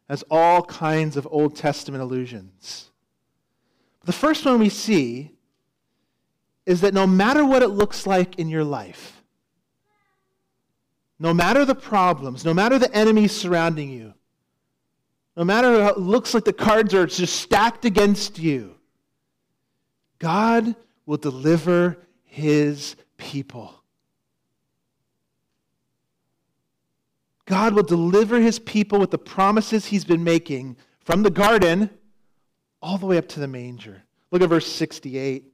has 0.10 0.24
all 0.30 0.64
kinds 0.64 1.18
of 1.18 1.28
Old 1.32 1.56
Testament 1.56 2.04
allusions. 2.04 2.92
The 4.04 4.14
first 4.14 4.46
one 4.46 4.60
we 4.60 4.70
see 4.70 5.32
is 6.66 6.82
that 6.82 6.94
no 6.94 7.08
matter 7.08 7.46
what 7.46 7.64
it 7.64 7.70
looks 7.70 8.06
like 8.06 8.38
in 8.38 8.50
your 8.50 8.64
life, 8.64 9.24
no 11.20 11.34
matter 11.34 11.64
the 11.64 11.76
problems, 11.76 12.44
no 12.44 12.54
matter 12.54 12.78
the 12.78 12.94
enemies 12.94 13.32
surrounding 13.32 13.90
you, 13.90 14.14
no 15.38 15.44
matter 15.44 15.84
how 15.84 15.90
it 15.90 15.98
looks 15.98 16.34
like 16.34 16.46
the 16.46 16.54
cards 16.54 16.94
are 16.94 17.06
just 17.06 17.38
stacked 17.38 17.86
against 17.86 18.38
you, 18.38 18.76
God 20.20 20.76
will 21.06 21.18
deliver 21.18 21.98
his 22.24 22.96
people. 23.18 23.82
God 27.46 27.74
will 27.74 27.84
deliver 27.84 28.40
his 28.40 28.60
people 28.60 29.00
with 29.00 29.12
the 29.12 29.18
promises 29.18 29.86
he's 29.86 30.06
been 30.06 30.24
making 30.24 30.78
from 31.02 31.24
the 31.24 31.30
garden 31.30 31.90
all 32.82 32.98
the 32.98 33.06
way 33.06 33.18
up 33.18 33.28
to 33.30 33.40
the 33.40 33.48
manger. 33.48 34.04
Look 34.32 34.42
at 34.42 34.50
verse 34.50 34.68
68. 34.68 35.46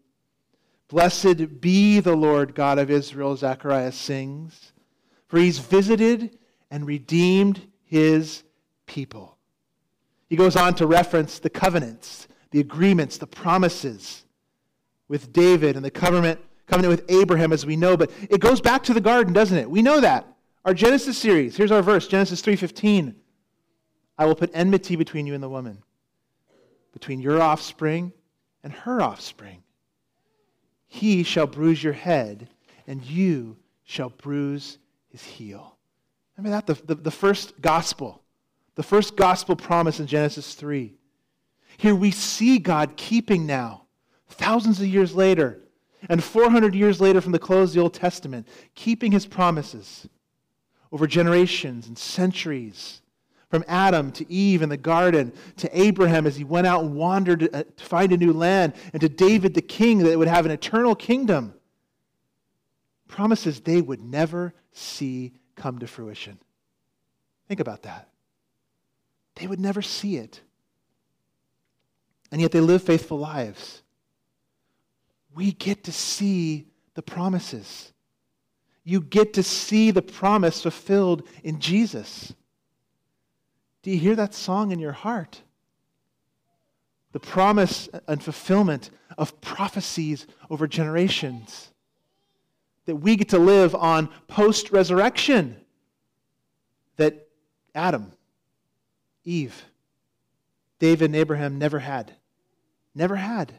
Blessed 0.88 1.62
be 1.62 2.00
the 2.00 2.16
Lord 2.16 2.56
God 2.56 2.80
of 2.80 2.90
Israel, 2.90 3.36
Zechariah 3.36 3.92
sings 3.92 4.72
for 5.32 5.40
he's 5.40 5.60
visited 5.60 6.38
and 6.70 6.86
redeemed 6.86 7.66
his 7.86 8.44
people. 8.86 9.38
He 10.28 10.36
goes 10.36 10.58
on 10.58 10.76
to 10.76 10.86
reference 10.86 11.40
the 11.40 11.50
covenants, 11.50 12.28
the 12.52 12.60
agreements, 12.60 13.18
the 13.18 13.28
promises 13.28 14.26
with 15.08 15.32
David 15.32 15.78
and 15.78 15.86
the 15.86 15.92
covenant, 15.92 16.42
covenant 16.68 16.92
with 16.92 17.10
Abraham, 17.10 17.54
as 17.54 17.66
we 17.66 17.78
know. 17.78 17.96
But 17.96 18.12
it 18.30 18.42
goes 18.42 18.60
back 18.60 18.84
to 18.84 18.94
the 18.94 19.00
garden, 19.00 19.32
doesn't 19.32 19.58
it? 19.58 19.72
We 19.72 19.82
know 19.82 20.02
that. 20.02 20.28
Our 20.64 20.76
Genesis 20.76 21.18
series, 21.18 21.58
here's 21.58 21.72
our 21.72 21.82
verse, 21.82 22.08
Genesis 22.08 22.42
3:15. 22.42 23.16
I 24.18 24.26
will 24.26 24.36
put 24.36 24.52
enmity 24.54 24.96
between 24.96 25.26
you 25.26 25.34
and 25.34 25.42
the 25.42 25.50
woman, 25.50 25.84
between 26.94 27.20
your 27.20 27.42
offspring 27.42 28.14
and 28.62 28.72
her 28.72 29.02
offspring. 29.02 29.64
He 30.88 31.24
shall 31.24 31.48
bruise 31.48 31.84
your 31.84 31.94
head, 31.94 32.48
and 32.86 33.04
you 33.04 33.58
shall 33.84 34.10
bruise 34.10 34.78
his 35.10 35.24
heel. 35.24 35.78
Remember 36.38 36.56
that? 36.56 36.68
The, 36.68 36.86
the, 36.86 37.02
the 37.02 37.12
first 37.12 37.60
gospel, 37.60 38.22
the 38.76 38.84
first 38.84 39.16
gospel 39.16 39.56
promise 39.56 40.00
in 40.00 40.06
Genesis 40.06 40.54
3. 40.54 40.96
Here 41.78 41.96
we 41.96 42.12
see 42.12 42.60
God 42.60 42.98
keeping 42.98 43.48
now, 43.48 43.86
thousands 44.28 44.80
of 44.80 44.86
years 44.86 45.16
later, 45.16 45.60
and 46.08 46.24
400 46.24 46.76
years 46.76 47.02
later 47.02 47.20
from 47.20 47.32
the 47.32 47.40
close 47.40 47.70
of 47.70 47.76
the 47.76 47.82
Old 47.82 47.94
Testament, 47.96 48.48
keeping 48.76 49.12
his 49.12 49.26
promises 49.26 50.08
over 50.92 51.08
generations 51.08 51.88
and 51.88 51.98
centuries. 51.98 53.02
From 53.50 53.66
Adam 53.68 54.14
to 54.14 54.32
Eve 54.32 54.62
in 54.62 54.70
the 54.70 54.78
garden, 54.78 55.34
to 55.58 55.78
Abraham 55.78 56.26
as 56.26 56.38
he 56.38 56.46
went 56.46 56.68
out 56.68 56.84
and 56.84 56.96
wandered 56.96 57.54
uh, 57.54 57.64
to 57.64 57.84
find 57.84 58.14
a 58.14 58.18
new 58.18 58.32
land, 58.32 58.74
and 58.94 59.02
to 59.02 59.10
David 59.10 59.54
the 59.54 59.62
king 59.62 60.00
that 60.00 60.18
would 60.18 60.30
have 60.30 60.46
an 60.46 60.52
eternal 60.52 60.96
kingdom. 60.96 61.54
Promises 63.10 63.60
they 63.60 63.82
would 63.82 64.02
never 64.02 64.54
see 64.72 65.34
come 65.58 65.80
to 65.80 65.88
fruition. 65.88 66.40
Think 67.50 67.60
about 67.60 67.84
that. 67.84 68.08
They 69.36 69.48
would 69.48 69.60
never 69.60 69.82
see 69.82 70.16
it. 70.16 70.40
And 72.32 72.40
yet 72.40 72.54
they 72.54 72.62
live 72.62 72.84
faithful 72.84 73.20
lives. 73.20 73.82
We 75.36 75.52
get 75.52 75.84
to 75.84 75.92
see 75.92 76.68
the 76.94 77.02
promises 77.02 77.92
you 78.84 79.02
get 79.02 79.34
to 79.34 79.44
see 79.44 79.92
the 79.92 80.02
promise 80.02 80.62
fulfilled 80.62 81.28
in 81.44 81.60
Jesus. 81.60 82.34
Do 83.84 83.92
you 83.92 83.98
hear 83.98 84.16
that 84.16 84.34
song 84.34 84.72
in 84.72 84.80
your 84.80 84.92
heart? 84.92 85.42
The 87.12 87.20
promise 87.20 87.90
and 88.08 88.24
fulfillment 88.24 88.90
of 89.18 89.40
prophecies 89.42 90.26
over 90.50 90.68
generations. 90.68 91.72
That 92.86 92.96
we 92.96 93.16
get 93.16 93.30
to 93.30 93.40
live 93.40 93.76
on 93.76 94.10
post 94.28 94.72
resurrection. 94.72 95.58
That 96.98 97.28
Adam, 97.76 98.12
Eve, 99.24 99.66
David, 100.80 101.06
and 101.06 101.16
Abraham 101.16 101.60
never 101.60 101.80
had. 101.80 102.14
Never 102.96 103.16
had. 103.16 103.54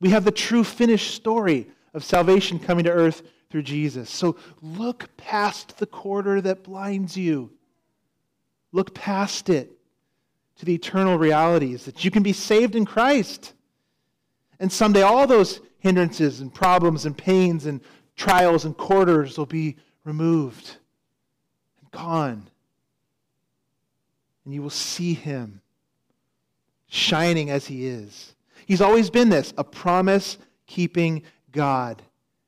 We 0.00 0.10
have 0.10 0.24
the 0.24 0.32
true 0.32 0.64
finished 0.64 1.14
story 1.14 1.68
of 1.94 2.02
salvation 2.02 2.58
coming 2.58 2.84
to 2.84 2.90
earth 2.90 3.22
through 3.52 3.62
Jesus. 3.62 4.08
So 4.08 4.36
look 4.62 5.14
past 5.18 5.76
the 5.76 5.86
quarter 5.86 6.40
that 6.40 6.64
blinds 6.64 7.18
you. 7.18 7.50
Look 8.72 8.94
past 8.94 9.50
it 9.50 9.70
to 10.56 10.64
the 10.64 10.74
eternal 10.74 11.18
realities 11.18 11.84
that 11.84 12.02
you 12.02 12.10
can 12.10 12.22
be 12.22 12.32
saved 12.32 12.74
in 12.74 12.86
Christ. 12.86 13.52
And 14.58 14.72
someday 14.72 15.02
all 15.02 15.26
those 15.26 15.60
hindrances 15.80 16.40
and 16.40 16.52
problems 16.52 17.04
and 17.04 17.16
pains 17.16 17.66
and 17.66 17.82
trials 18.16 18.64
and 18.64 18.74
quarters 18.74 19.36
will 19.36 19.44
be 19.44 19.76
removed 20.02 20.78
and 21.78 21.90
gone. 21.90 22.48
And 24.46 24.54
you 24.54 24.62
will 24.62 24.70
see 24.70 25.12
him 25.12 25.60
shining 26.88 27.50
as 27.50 27.66
he 27.66 27.86
is. 27.86 28.34
He's 28.64 28.80
always 28.80 29.10
been 29.10 29.28
this 29.28 29.52
a 29.58 29.64
promise 29.64 30.38
keeping 30.66 31.24
God. 31.50 32.00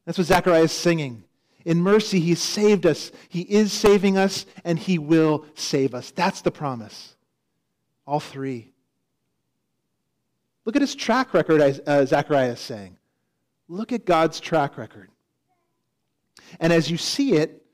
That's 0.04 0.18
what 0.18 0.26
Zechariah 0.26 0.64
is 0.64 0.72
singing. 0.72 1.24
In 1.64 1.80
mercy, 1.80 2.20
he 2.20 2.34
saved 2.34 2.84
us. 2.84 3.10
He 3.28 3.40
is 3.40 3.72
saving 3.72 4.18
us, 4.18 4.44
and 4.64 4.78
he 4.78 4.98
will 4.98 5.46
save 5.54 5.94
us. 5.94 6.10
That's 6.10 6.42
the 6.42 6.50
promise. 6.50 7.16
All 8.06 8.20
three. 8.20 8.72
Look 10.66 10.76
at 10.76 10.82
his 10.82 10.94
track 10.94 11.32
record, 11.32 11.60
uh, 11.86 12.06
Zechariah 12.06 12.52
is 12.52 12.60
saying. 12.60 12.98
Look 13.68 13.92
at 13.92 14.04
God's 14.04 14.40
track 14.40 14.76
record. 14.76 15.08
And 16.60 16.72
as 16.72 16.90
you 16.90 16.98
see 16.98 17.34
it, 17.34 17.64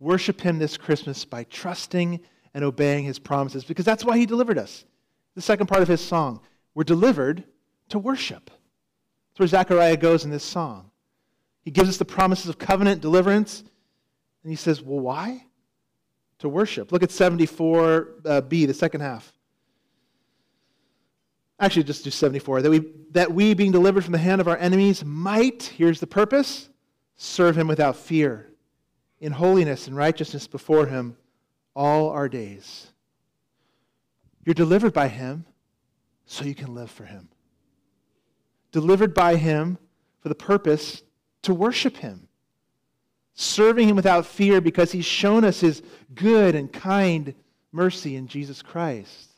worship 0.00 0.40
him 0.40 0.58
this 0.58 0.76
Christmas 0.76 1.24
by 1.24 1.44
trusting 1.44 2.20
and 2.54 2.64
obeying 2.64 3.04
his 3.04 3.18
promises, 3.18 3.64
because 3.64 3.84
that's 3.84 4.04
why 4.04 4.16
he 4.16 4.26
delivered 4.26 4.58
us. 4.58 4.84
The 5.34 5.42
second 5.42 5.66
part 5.66 5.82
of 5.82 5.88
his 5.88 6.00
song. 6.00 6.40
We're 6.74 6.84
delivered 6.84 7.44
to 7.90 7.98
worship. 7.98 8.46
That's 8.46 9.38
where 9.38 9.48
Zechariah 9.48 9.96
goes 9.96 10.24
in 10.24 10.30
this 10.30 10.44
song. 10.44 10.90
He 11.64 11.70
gives 11.70 11.88
us 11.88 11.96
the 11.96 12.04
promises 12.04 12.48
of 12.48 12.58
covenant, 12.58 13.00
deliverance, 13.00 13.60
and 14.42 14.50
he 14.50 14.56
says, 14.56 14.82
Well, 14.82 15.00
why? 15.00 15.46
To 16.40 16.48
worship. 16.48 16.92
Look 16.92 17.02
at 17.02 17.08
74b, 17.08 18.26
uh, 18.26 18.40
the 18.40 18.74
second 18.74 19.00
half. 19.00 19.32
Actually, 21.58 21.84
just 21.84 22.04
do 22.04 22.10
74. 22.10 22.62
That 22.62 22.70
we, 22.70 22.84
that 23.12 23.32
we, 23.32 23.54
being 23.54 23.72
delivered 23.72 24.04
from 24.04 24.12
the 24.12 24.18
hand 24.18 24.40
of 24.40 24.48
our 24.48 24.58
enemies, 24.58 25.04
might, 25.04 25.62
here's 25.62 26.00
the 26.00 26.06
purpose, 26.06 26.68
serve 27.16 27.56
him 27.56 27.68
without 27.68 27.96
fear, 27.96 28.50
in 29.20 29.32
holiness 29.32 29.86
and 29.86 29.96
righteousness 29.96 30.46
before 30.46 30.86
him 30.86 31.16
all 31.74 32.10
our 32.10 32.28
days. 32.28 32.88
You're 34.44 34.54
delivered 34.54 34.92
by 34.92 35.08
him 35.08 35.46
so 36.26 36.44
you 36.44 36.54
can 36.54 36.74
live 36.74 36.90
for 36.90 37.04
him. 37.04 37.28
Delivered 38.72 39.14
by 39.14 39.36
him 39.36 39.78
for 40.20 40.28
the 40.28 40.34
purpose 40.34 41.02
to 41.44 41.54
worship 41.54 41.96
Him, 41.96 42.28
serving 43.34 43.88
Him 43.88 43.96
without 43.96 44.26
fear 44.26 44.60
because 44.60 44.92
He's 44.92 45.04
shown 45.04 45.44
us 45.44 45.60
His 45.60 45.82
good 46.14 46.54
and 46.54 46.72
kind 46.72 47.34
mercy 47.72 48.16
in 48.16 48.28
Jesus 48.28 48.62
Christ. 48.62 49.30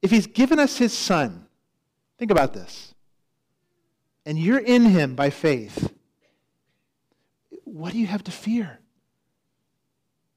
If 0.00 0.10
He's 0.10 0.26
given 0.26 0.58
us 0.58 0.76
His 0.76 0.92
Son, 0.92 1.46
think 2.18 2.30
about 2.30 2.52
this, 2.52 2.94
and 4.24 4.38
you're 4.38 4.58
in 4.58 4.84
Him 4.84 5.14
by 5.14 5.30
faith, 5.30 5.92
what 7.64 7.92
do 7.92 7.98
you 7.98 8.06
have 8.06 8.24
to 8.24 8.30
fear? 8.30 8.78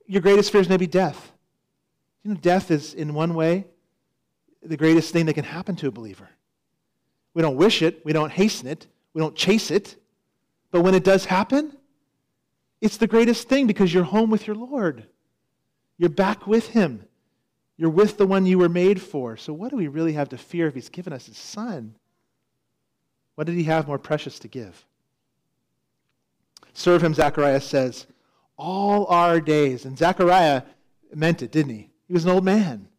Your 0.08 0.22
greatest 0.22 0.52
fear 0.52 0.62
is 0.62 0.70
maybe 0.70 0.88
death. 0.88 1.32
You 2.24 2.32
know, 2.32 2.40
death 2.40 2.72
is, 2.72 2.94
in 2.94 3.14
one 3.14 3.34
way, 3.34 3.66
the 4.64 4.78
greatest 4.78 5.14
thing 5.14 5.26
that 5.28 5.34
can 5.34 5.44
happen 5.44 5.76
to 5.78 5.88
a 5.88 5.92
believer. 5.92 6.30
We 7.34 7.42
don't 7.42 7.58
wish 7.58 7.82
it, 7.82 8.04
we 8.06 8.14
don't 8.14 8.32
hasten 8.32 8.68
it, 8.68 8.88
we 9.16 9.22
don't 9.22 9.36
chase 9.36 9.72
it. 9.72 9.96
But 10.70 10.82
when 10.82 10.94
it 10.94 11.06
does 11.06 11.26
happen, 11.26 11.76
it's 12.82 12.98
the 12.98 13.08
greatest 13.08 13.48
thing 13.50 13.66
because 13.66 13.92
you're 13.92 14.04
home 14.04 14.30
with 14.30 14.46
your 14.46 14.58
Lord. 14.58 15.08
You're 15.98 16.10
back 16.10 16.46
with 16.46 16.68
Him. 16.68 17.06
You're 17.78 17.90
with 17.90 18.18
the 18.18 18.28
one 18.28 18.46
you 18.46 18.60
were 18.60 18.70
made 18.70 19.02
for. 19.02 19.38
So, 19.38 19.54
what 19.54 19.72
do 19.72 19.78
we 19.78 19.88
really 19.88 20.14
have 20.14 20.30
to 20.30 20.38
fear 20.38 20.68
if 20.68 20.76
He's 20.76 20.90
given 20.90 21.14
us 21.14 21.28
His 21.28 21.38
Son? 21.38 21.96
What 23.36 23.48
did 23.48 23.56
He 23.56 23.64
have 23.64 23.88
more 23.88 23.98
precious 23.98 24.38
to 24.40 24.50
give? 24.50 24.86
Serve 26.74 27.02
Him, 27.02 27.14
Zechariah 27.14 27.62
says, 27.62 28.06
all 28.58 29.06
our 29.06 29.40
days. 29.40 29.86
And 29.86 29.98
Zechariah 29.98 30.64
meant 31.14 31.42
it, 31.42 31.52
didn't 31.52 31.74
he? 31.74 31.90
He 32.08 32.14
was 32.14 32.26
an 32.26 32.32
old 32.32 32.44
man. 32.44 32.90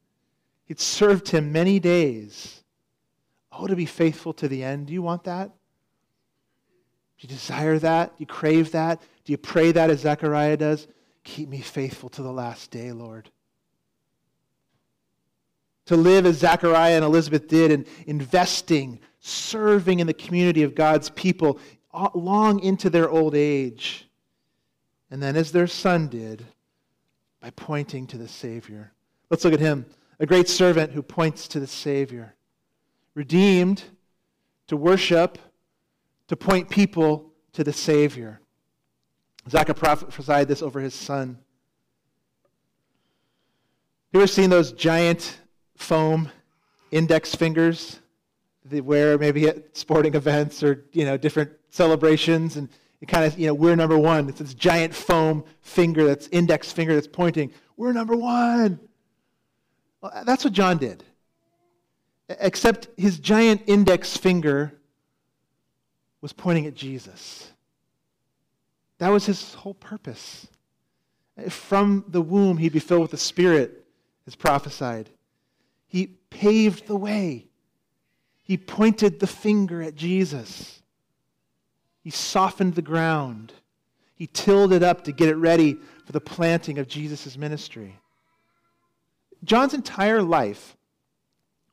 He'd 0.65 0.81
served 0.81 1.29
Him 1.29 1.53
many 1.53 1.79
days. 1.79 2.63
Oh, 3.53 3.67
to 3.67 3.77
be 3.77 3.87
faithful 3.87 4.33
to 4.35 4.49
the 4.49 4.65
end. 4.65 4.87
Do 4.87 4.95
you 4.95 5.03
want 5.03 5.25
that? 5.25 5.51
Do 7.19 7.27
you 7.27 7.29
desire 7.29 7.79
that? 7.79 8.17
Do 8.17 8.23
you 8.23 8.27
crave 8.27 8.73
that? 8.73 9.01
Do 9.25 9.33
you 9.33 9.39
pray 9.39 9.73
that 9.73 9.91
as 9.91 10.01
Zechariah 10.01 10.57
does? 10.57 10.87
Keep 11.25 11.49
me 11.49 11.61
faithful 11.61 12.09
to 12.11 12.23
the 12.23 12.33
last 12.33 12.71
day, 12.71 12.93
Lord. 12.93 13.31
To 15.87 15.97
live 15.97 16.27
as 16.27 16.39
Zechariah 16.39 16.97
and 16.97 17.05
Elizabeth 17.05 17.49
did 17.49 17.71
in 17.71 17.87
investing, 18.07 18.99
serving 19.21 20.01
in 20.01 20.07
the 20.07 20.15
community 20.15 20.63
of 20.63 20.75
God's 20.75 21.11
people 21.11 21.59
long 22.15 22.61
into 22.61 22.91
their 22.91 23.09
old 23.09 23.35
age. 23.35 24.09
And 25.11 25.23
then, 25.23 25.37
as 25.37 25.53
their 25.53 25.69
son 25.69 26.09
did, 26.09 26.45
by 27.41 27.51
pointing 27.51 28.07
to 28.09 28.19
the 28.19 28.29
Savior. 28.29 28.93
Let's 29.31 29.45
look 29.45 29.55
at 29.55 29.61
him, 29.61 29.87
a 30.19 30.27
great 30.27 30.49
servant 30.49 30.93
who 30.93 31.03
points 31.03 31.49
to 31.49 31.61
the 31.61 31.67
Savior. 31.67 32.35
Redeemed 33.15 33.85
to 34.67 34.77
worship 34.77 35.39
to 36.29 36.37
point 36.37 36.69
people 36.69 37.33
to 37.53 37.65
the 37.65 37.73
Savior. 37.73 38.41
Zechariah 39.49 39.97
prophesied 39.97 40.49
this 40.49 40.63
over 40.63 40.81
his 40.81 40.95
son. 40.95 41.39
You 44.13 44.21
ever 44.21 44.27
seen 44.27 44.51
those 44.51 44.73
giant 44.73 45.39
foam 45.77 46.31
index 46.91 47.35
fingers 47.35 48.01
they 48.65 48.81
wear 48.81 49.19
maybe 49.19 49.47
at 49.47 49.77
sporting 49.77 50.15
events 50.15 50.63
or 50.63 50.85
you 50.93 51.05
know 51.05 51.17
different 51.17 51.51
celebrations 51.71 52.57
and 52.57 52.69
it 53.01 53.07
kind 53.07 53.25
of 53.25 53.39
you 53.39 53.47
know 53.47 53.55
we're 53.55 53.77
number 53.77 53.99
one 53.99 54.29
it's 54.29 54.39
this 54.39 54.55
giant 54.55 54.95
foam 54.95 55.45
finger 55.61 56.07
that's 56.07 56.29
index 56.29 56.73
finger 56.73 56.95
that's 56.95 57.07
pointing 57.09 57.53
we're 57.77 57.93
number 57.93 58.17
one 58.17 58.81
Well, 60.01 60.23
that's 60.25 60.45
what 60.45 60.53
John 60.53 60.79
did. 60.79 61.05
Except 62.29 62.89
his 62.97 63.19
giant 63.19 63.63
index 63.67 64.17
finger 64.17 64.76
was 66.27 66.33
pointing 66.33 66.67
at 66.67 66.75
Jesus. 66.75 67.53
That 68.99 69.11
was 69.11 69.27
his 69.27 69.55
whole 69.55 69.75
purpose. 69.75 70.49
From 71.49 72.05
the 72.09 72.21
womb, 72.21 72.59
he'd 72.59 72.73
be 72.73 72.81
filled 72.81 73.03
with 73.03 73.13
the 73.13 73.17
Spirit, 73.17 73.87
as 74.27 74.35
prophesied. 74.35 75.09
He 75.87 76.09
paved 76.31 76.89
the 76.89 76.97
way. 76.97 77.47
He 78.43 78.57
pointed 78.57 79.21
the 79.21 79.29
finger 79.29 79.81
at 79.81 79.95
Jesus. 79.95 80.83
He 82.03 82.11
softened 82.11 82.75
the 82.75 82.83
ground. 82.83 83.53
He 84.17 84.27
tilled 84.27 84.73
it 84.73 84.83
up 84.83 85.05
to 85.05 85.13
get 85.13 85.29
it 85.29 85.37
ready 85.37 85.77
for 86.07 86.11
the 86.11 86.21
planting 86.21 86.81
of 86.81 86.89
Jesus' 86.89 87.39
ministry. 87.39 88.01
John's 89.45 89.75
entire 89.75 90.23
life 90.23 90.77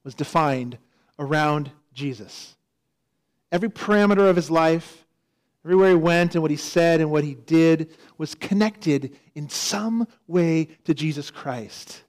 was 0.03 0.13
defined 0.13 0.77
around 1.17 1.71
Jesus. 1.91 2.55
Every 3.53 3.69
parameter 3.69 4.27
of 4.27 4.35
his 4.35 4.49
life, 4.49 5.05
everywhere 5.63 5.89
he 5.89 5.95
went 5.95 6.33
and 6.33 6.41
what 6.41 6.49
he 6.49 6.57
said 6.57 7.01
and 7.01 7.11
what 7.11 7.23
he 7.23 7.35
did 7.35 7.95
was 8.17 8.33
connected 8.33 9.15
in 9.35 9.47
some 9.47 10.07
way 10.25 10.69
to 10.85 10.95
Jesus 10.95 11.29
Christ. 11.29 12.01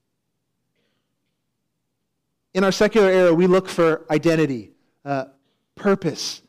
In 2.55 2.63
our 2.63 2.71
secular 2.71 3.09
era, 3.09 3.31
we 3.31 3.45
look 3.45 3.69
for 3.69 4.07
identity, 4.09 4.71
uh, 5.05 5.25
purpose, 5.75 6.41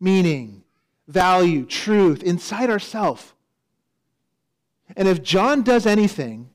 meaning, 0.00 0.64
value, 1.06 1.66
truth 1.66 2.22
inside 2.22 2.70
ourselves. 2.70 3.34
And 4.96 5.06
if 5.08 5.22
John 5.22 5.60
does 5.60 5.84
anything, 5.84 6.48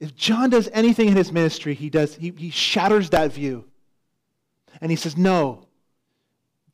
if 0.00 0.14
John 0.14 0.48
does 0.48 0.70
anything 0.72 1.08
in 1.08 1.16
his 1.16 1.30
ministry, 1.30 1.74
he 1.74 1.90
does 1.90 2.14
he, 2.14 2.32
he 2.34 2.48
shatters 2.48 3.10
that 3.10 3.34
view. 3.34 3.66
And 4.80 4.90
he 4.90 4.96
says, 4.96 5.14
No. 5.14 5.67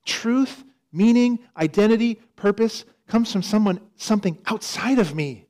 Truth, 0.05 0.65
meaning, 0.93 1.41
identity, 1.57 2.17
purpose 2.37 2.85
comes 3.07 3.33
from 3.33 3.43
someone 3.43 3.81
something 3.97 4.39
outside 4.47 4.99
of 4.99 5.15
me. 5.15 5.47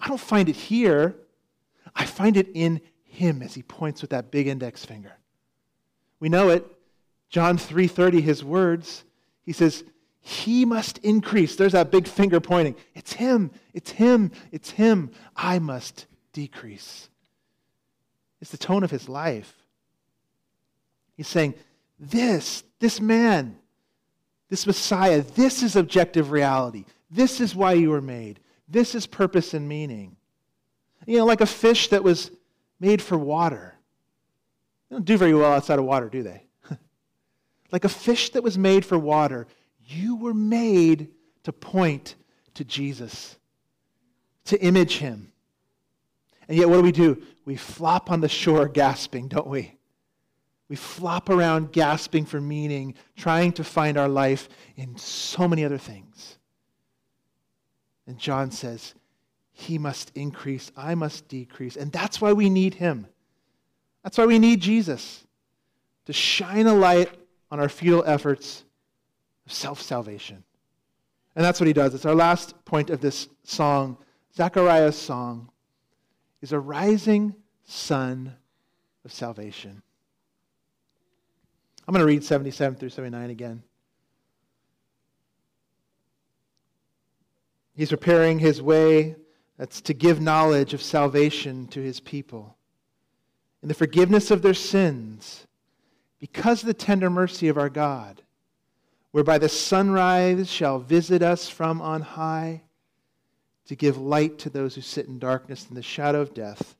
I 0.00 0.08
don't 0.08 0.20
find 0.20 0.48
it 0.48 0.56
here. 0.56 1.16
I 1.94 2.06
find 2.06 2.36
it 2.36 2.48
in 2.54 2.80
him 3.04 3.42
as 3.42 3.54
he 3.54 3.62
points 3.62 4.00
with 4.00 4.10
that 4.10 4.30
big 4.30 4.46
index 4.46 4.84
finger. 4.84 5.12
We 6.20 6.28
know 6.28 6.48
it. 6.48 6.66
John 7.28 7.58
3:30 7.58 8.20
his 8.20 8.42
words. 8.42 9.04
He 9.42 9.52
says, 9.52 9.84
"He 10.20 10.64
must 10.64 10.98
increase." 10.98 11.56
There's 11.56 11.72
that 11.72 11.90
big 11.90 12.06
finger 12.06 12.40
pointing. 12.40 12.76
It's 12.94 13.14
him. 13.14 13.50
It's 13.72 13.92
him. 13.92 14.32
It's 14.52 14.70
him. 14.70 15.10
I 15.36 15.58
must 15.58 16.06
decrease. 16.32 17.08
It's 18.40 18.50
the 18.50 18.58
tone 18.58 18.82
of 18.82 18.90
his 18.90 19.08
life. 19.08 19.54
He's 21.16 21.28
saying, 21.28 21.54
This, 21.98 22.64
this 22.78 22.98
man, 22.98 23.58
this 24.50 24.66
Messiah, 24.66 25.22
this 25.22 25.62
is 25.62 25.76
objective 25.76 26.32
reality. 26.32 26.84
This 27.10 27.40
is 27.40 27.54
why 27.54 27.72
you 27.72 27.90
were 27.90 28.02
made. 28.02 28.40
This 28.68 28.94
is 28.94 29.06
purpose 29.06 29.54
and 29.54 29.68
meaning. 29.68 30.16
You 31.06 31.18
know, 31.18 31.24
like 31.24 31.40
a 31.40 31.46
fish 31.46 31.88
that 31.88 32.04
was 32.04 32.32
made 32.80 33.00
for 33.00 33.16
water. 33.16 33.74
They 34.88 34.96
don't 34.96 35.04
do 35.04 35.16
very 35.16 35.32
well 35.32 35.52
outside 35.52 35.78
of 35.78 35.84
water, 35.84 36.08
do 36.08 36.24
they? 36.24 36.42
like 37.72 37.84
a 37.84 37.88
fish 37.88 38.30
that 38.30 38.42
was 38.42 38.58
made 38.58 38.84
for 38.84 38.98
water, 38.98 39.46
you 39.86 40.16
were 40.16 40.34
made 40.34 41.08
to 41.44 41.52
point 41.52 42.16
to 42.54 42.64
Jesus, 42.64 43.36
to 44.46 44.60
image 44.60 44.98
him. 44.98 45.32
And 46.48 46.58
yet, 46.58 46.68
what 46.68 46.76
do 46.76 46.82
we 46.82 46.92
do? 46.92 47.22
We 47.44 47.56
flop 47.56 48.10
on 48.10 48.20
the 48.20 48.28
shore 48.28 48.66
gasping, 48.66 49.28
don't 49.28 49.46
we? 49.46 49.76
We 50.70 50.76
flop 50.76 51.28
around 51.28 51.72
gasping 51.72 52.24
for 52.24 52.40
meaning, 52.40 52.94
trying 53.16 53.52
to 53.54 53.64
find 53.64 53.98
our 53.98 54.08
life 54.08 54.48
in 54.76 54.96
so 54.96 55.48
many 55.48 55.64
other 55.64 55.78
things. 55.78 56.38
And 58.06 58.16
John 58.16 58.52
says, 58.52 58.94
He 59.50 59.78
must 59.78 60.12
increase, 60.14 60.70
I 60.76 60.94
must 60.94 61.26
decrease. 61.26 61.76
And 61.76 61.90
that's 61.90 62.20
why 62.20 62.32
we 62.32 62.48
need 62.48 62.74
Him. 62.74 63.08
That's 64.04 64.16
why 64.16 64.26
we 64.26 64.38
need 64.38 64.60
Jesus 64.60 65.26
to 66.06 66.12
shine 66.12 66.68
a 66.68 66.74
light 66.74 67.12
on 67.50 67.58
our 67.58 67.68
futile 67.68 68.04
efforts 68.06 68.64
of 69.46 69.52
self 69.52 69.82
salvation. 69.82 70.44
And 71.34 71.44
that's 71.44 71.58
what 71.58 71.66
He 71.66 71.72
does. 71.72 71.94
It's 71.94 72.06
our 72.06 72.14
last 72.14 72.64
point 72.64 72.90
of 72.90 73.00
this 73.00 73.28
song, 73.42 73.98
Zechariah's 74.36 74.96
song 74.96 75.50
is 76.40 76.52
a 76.52 76.60
rising 76.60 77.34
sun 77.64 78.36
of 79.04 79.12
salvation. 79.12 79.82
I'm 81.86 81.92
going 81.92 82.00
to 82.00 82.06
read 82.06 82.24
77 82.24 82.78
through 82.78 82.90
79 82.90 83.30
again. 83.30 83.62
He's 87.74 87.90
preparing 87.90 88.38
his 88.38 88.60
way 88.60 89.16
that's 89.56 89.80
to 89.82 89.94
give 89.94 90.20
knowledge 90.20 90.74
of 90.74 90.82
salvation 90.82 91.66
to 91.68 91.80
his 91.80 92.00
people 92.00 92.56
in 93.62 93.68
the 93.68 93.74
forgiveness 93.74 94.30
of 94.30 94.42
their 94.42 94.54
sins 94.54 95.46
because 96.18 96.62
of 96.62 96.66
the 96.66 96.74
tender 96.74 97.10
mercy 97.10 97.48
of 97.48 97.58
our 97.58 97.68
God, 97.68 98.22
whereby 99.10 99.38
the 99.38 99.48
sunrise 99.48 100.50
shall 100.50 100.78
visit 100.78 101.22
us 101.22 101.48
from 101.48 101.80
on 101.80 102.02
high 102.02 102.62
to 103.66 103.76
give 103.76 103.96
light 103.96 104.38
to 104.40 104.50
those 104.50 104.74
who 104.74 104.80
sit 104.80 105.06
in 105.06 105.18
darkness 105.18 105.66
and 105.68 105.76
the 105.76 105.82
shadow 105.82 106.20
of 106.20 106.34
death, 106.34 106.76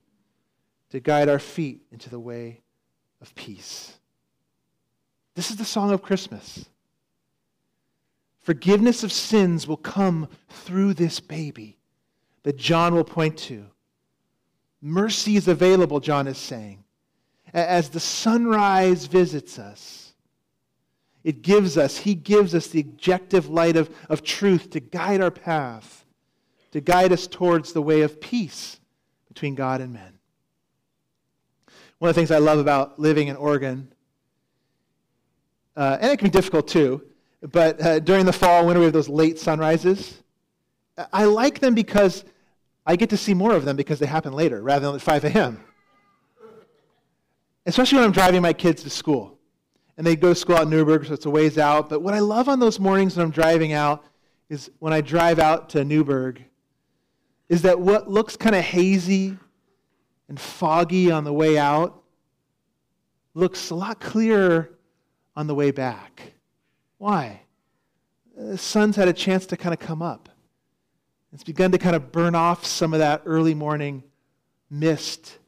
to 0.91 1.01
guide 1.01 1.29
our 1.29 1.39
feet 1.39 1.83
into 1.93 2.11
the 2.11 2.19
way 2.19 2.61
of 3.21 3.35
peace. 3.35 4.00
This 5.41 5.51
is 5.51 5.57
the 5.57 5.65
song 5.65 5.91
of 5.91 6.03
Christmas. 6.03 6.67
Forgiveness 8.41 9.03
of 9.03 9.11
sins 9.11 9.67
will 9.67 9.79
come 9.79 10.29
through 10.51 10.93
this 10.93 11.19
baby 11.19 11.79
that 12.43 12.59
John 12.59 12.95
will 12.95 13.05
point 13.05 13.39
to. 13.39 13.65
Mercy 14.83 15.37
is 15.37 15.49
available, 15.49 15.99
John 15.99 16.27
is 16.27 16.37
saying. 16.37 16.85
As 17.55 17.89
the 17.89 18.01
sunrise 18.01 19.07
visits 19.07 19.59
us, 19.59 20.13
it 21.25 21.41
gives 21.41 21.79
us, 21.79 21.97
he 21.97 22.15
gives 22.15 22.55
us 22.55 22.67
the 22.67 22.81
objective 22.81 23.49
light 23.49 23.79
of, 23.79 23.89
of 24.11 24.23
truth 24.23 24.69
to 24.73 24.81
guide 24.81 25.23
our 25.23 25.31
path 25.31 26.05
to 26.73 26.83
guide 26.83 27.13
us 27.13 27.27
towards 27.27 27.73
the 27.73 27.81
way 27.81 28.03
of 28.03 28.21
peace 28.21 28.79
between 29.29 29.55
God 29.55 29.81
and 29.81 29.95
men. 29.95 30.19
One 31.99 32.11
of 32.11 32.15
the 32.15 32.21
things 32.21 32.31
I 32.31 32.41
love 32.41 32.59
about 32.59 32.99
living 32.99 33.29
in 33.29 33.37
Oregon, 33.37 33.95
uh, 35.77 35.99
and 36.01 36.13
it 36.13 36.19
can 36.19 36.27
be 36.27 36.31
difficult 36.31 36.69
too, 36.69 37.03
but 37.43 37.81
uh, 37.81 37.99
during 38.01 38.27
the 38.27 38.33
fall, 38.33 38.67
winter, 38.67 38.81
we 38.81 38.85
have 38.85 38.93
those 38.93 39.09
late 39.09 39.39
sunrises. 39.39 40.23
I 41.13 41.25
like 41.25 41.61
them 41.61 41.75
because 41.75 42.25
I 42.85 42.97
get 42.97 43.11
to 43.11 43.17
see 43.17 43.35
more 43.35 43.55
of 43.55 43.65
them 43.65 43.77
because 43.77 43.99
they 43.99 44.07
happen 44.07 44.33
later 44.33 44.63
rather 44.63 44.87
than 44.87 44.97
at 44.97 45.03
5 45.03 45.25
a.m. 45.25 45.65
Especially 47.65 47.97
when 47.97 48.05
I'm 48.05 48.13
driving 48.13 48.43
my 48.43 48.53
kids 48.53 48.83
to 48.83 48.91
school. 48.91 49.39
And 49.97 50.07
they 50.07 50.17
go 50.17 50.31
to 50.31 50.35
school 50.35 50.57
out 50.57 50.63
in 50.63 50.71
Newberg, 50.71 51.07
so 51.07 51.15
it's 51.15 51.27
a 51.27 51.31
ways 51.31 51.59
out. 51.59 51.89
But 51.89 52.01
what 52.01 52.15
I 52.15 52.21
love 52.21 52.49
on 52.49 52.59
those 52.59 52.79
mornings 52.79 53.17
when 53.17 53.25
I'm 53.25 53.31
driving 53.31 53.73
out 53.73 54.05
is 54.49 54.71
when 54.79 54.93
I 54.93 55.01
drive 55.01 55.39
out 55.39 55.71
to 55.71 55.85
Newberg, 55.85 56.43
is 57.49 57.63
that 57.63 57.79
what 57.79 58.11
looks 58.11 58.37
kind 58.37 58.55
of 58.55 58.63
hazy 58.63 59.37
and 60.29 60.41
foggy 60.41 61.11
on 61.11 61.25
the 61.25 61.33
way 61.33 61.59
out 61.59 62.03
looks 63.35 63.71
a 63.71 63.75
lot 63.75 64.01
clearer 64.01 64.71
on 65.41 65.47
the 65.47 65.55
way 65.55 65.71
back. 65.71 66.35
Why? 66.99 67.41
The 68.37 68.59
sun's 68.59 68.95
had 68.95 69.09
a 69.09 69.13
chance 69.15 69.47
to 69.47 69.57
kind 69.57 69.73
of 69.73 69.81
come 69.81 70.03
up. 70.03 70.29
It's 71.33 71.45
begun 71.45 71.73
to 71.73 71.79
kind 71.79 71.97
of 71.97 72.13
burn 72.13 72.35
off 72.35 72.67
some 72.67 72.93
of 72.93 72.99
that 72.99 73.23
early 73.25 73.55
morning 73.55 74.03
mist 74.69 75.39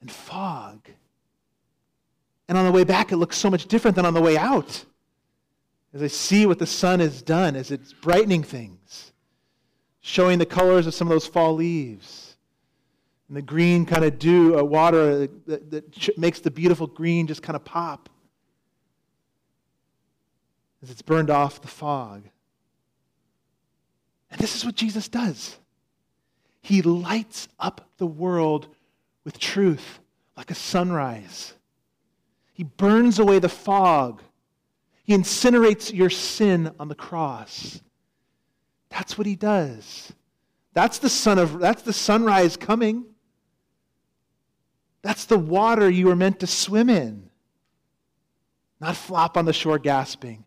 and 0.00 0.10
fog. 0.10 0.88
And 2.48 2.56
on 2.56 2.64
the 2.64 2.72
way 2.72 2.84
back, 2.84 3.12
it 3.12 3.18
looks 3.18 3.36
so 3.36 3.50
much 3.50 3.66
different 3.66 3.96
than 3.96 4.06
on 4.06 4.14
the 4.14 4.22
way 4.22 4.38
out. 4.38 4.86
As 5.92 6.02
I 6.02 6.06
see 6.06 6.46
what 6.46 6.58
the 6.58 6.66
sun 6.66 7.00
has 7.00 7.20
done, 7.20 7.54
as 7.54 7.70
it's 7.70 7.92
brightening 7.92 8.42
things 8.42 9.12
showing 10.00 10.38
the 10.38 10.46
colors 10.46 10.86
of 10.86 10.94
some 10.94 11.06
of 11.06 11.10
those 11.10 11.26
fall 11.26 11.52
leaves. 11.52 12.38
And 13.28 13.36
the 13.36 13.42
green 13.42 13.84
kind 13.84 14.06
of 14.06 14.18
dew, 14.18 14.58
uh, 14.58 14.62
water 14.62 15.26
that, 15.44 15.70
that 15.70 16.16
makes 16.16 16.40
the 16.40 16.50
beautiful 16.50 16.86
green 16.86 17.26
just 17.26 17.42
kind 17.42 17.56
of 17.56 17.64
pop 17.66 18.08
as 20.82 20.90
it's 20.90 21.02
burned 21.02 21.30
off 21.30 21.60
the 21.60 21.68
fog. 21.68 22.24
And 24.30 24.40
this 24.40 24.54
is 24.56 24.64
what 24.64 24.74
Jesus 24.74 25.08
does. 25.08 25.56
He 26.60 26.82
lights 26.82 27.48
up 27.58 27.88
the 27.98 28.06
world 28.06 28.68
with 29.24 29.38
truth 29.38 30.00
like 30.36 30.50
a 30.50 30.54
sunrise. 30.54 31.54
He 32.52 32.64
burns 32.64 33.18
away 33.18 33.38
the 33.38 33.48
fog. 33.48 34.22
He 35.04 35.14
incinerates 35.14 35.92
your 35.92 36.10
sin 36.10 36.72
on 36.78 36.88
the 36.88 36.94
cross. 36.94 37.80
That's 38.90 39.16
what 39.16 39.26
he 39.26 39.36
does. 39.36 40.12
That's 40.74 40.98
the 40.98 41.08
sun 41.08 41.38
of 41.38 41.58
that's 41.58 41.82
the 41.82 41.92
sunrise 41.92 42.56
coming. 42.56 43.04
That's 45.02 45.24
the 45.24 45.38
water 45.38 45.88
you 45.88 46.06
were 46.06 46.16
meant 46.16 46.40
to 46.40 46.46
swim 46.46 46.90
in. 46.90 47.30
Not 48.80 48.96
flop 48.96 49.36
on 49.36 49.44
the 49.44 49.52
shore 49.52 49.78
gasping, 49.78 50.44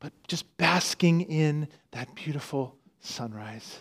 but 0.00 0.12
just 0.26 0.56
basking 0.56 1.22
in 1.22 1.68
that 1.90 2.14
beautiful 2.14 2.76
sunrise. 3.00 3.80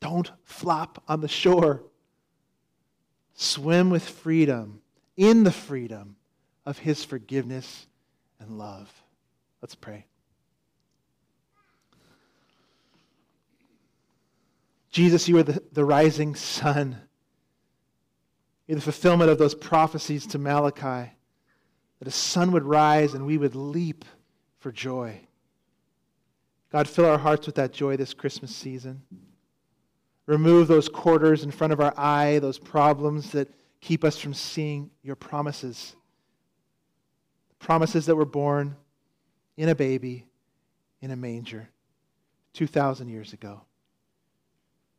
Don't 0.00 0.30
flop 0.44 1.02
on 1.08 1.20
the 1.20 1.28
shore. 1.28 1.82
Swim 3.34 3.90
with 3.90 4.08
freedom, 4.08 4.80
in 5.16 5.44
the 5.44 5.52
freedom 5.52 6.16
of 6.66 6.78
His 6.78 7.04
forgiveness 7.04 7.86
and 8.38 8.58
love. 8.58 8.90
Let's 9.60 9.74
pray. 9.74 10.06
Jesus, 14.90 15.28
you 15.28 15.38
are 15.38 15.42
the, 15.42 15.62
the 15.72 15.84
rising 15.84 16.34
sun. 16.34 16.98
You're 18.66 18.76
the 18.76 18.82
fulfillment 18.82 19.30
of 19.30 19.38
those 19.38 19.54
prophecies 19.54 20.26
to 20.28 20.38
Malachi 20.38 21.12
that 22.02 22.08
a 22.08 22.10
sun 22.10 22.50
would 22.50 22.64
rise 22.64 23.14
and 23.14 23.24
we 23.24 23.38
would 23.38 23.54
leap 23.54 24.04
for 24.58 24.72
joy. 24.72 25.20
God, 26.72 26.88
fill 26.88 27.06
our 27.06 27.16
hearts 27.16 27.46
with 27.46 27.54
that 27.54 27.72
joy 27.72 27.96
this 27.96 28.12
Christmas 28.12 28.52
season. 28.52 29.02
Remove 30.26 30.66
those 30.66 30.88
quarters 30.88 31.44
in 31.44 31.52
front 31.52 31.72
of 31.72 31.80
our 31.80 31.94
eye, 31.96 32.40
those 32.40 32.58
problems 32.58 33.30
that 33.30 33.54
keep 33.80 34.02
us 34.02 34.18
from 34.18 34.34
seeing 34.34 34.90
your 35.04 35.14
promises. 35.14 35.94
Promises 37.60 38.06
that 38.06 38.16
were 38.16 38.24
born 38.24 38.74
in 39.56 39.68
a 39.68 39.74
baby 39.76 40.26
in 41.02 41.12
a 41.12 41.16
manger 41.16 41.68
2,000 42.54 43.10
years 43.10 43.32
ago. 43.32 43.60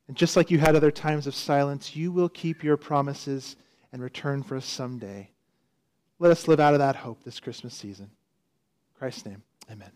And 0.08 0.16
just 0.16 0.38
like 0.38 0.50
you 0.50 0.58
had 0.58 0.78
other 0.78 0.90
times 0.90 1.28
of 1.28 1.36
silence, 1.36 1.98
you 1.98 2.14
will 2.14 2.30
keep 2.30 2.64
your 2.64 2.78
promises 2.78 3.58
and 3.92 4.02
return 4.02 4.42
for 4.42 4.56
us 4.56 4.66
someday. 4.66 5.33
Let 6.24 6.32
us 6.32 6.48
live 6.48 6.62
out 6.62 6.74
of 6.74 6.80
that 6.80 6.96
hope 6.96 7.22
this 7.26 7.42
Christmas 7.42 7.74
season. 7.74 8.06
In 8.06 8.98
Christ's 8.98 9.26
name, 9.26 9.44
amen. 9.70 9.92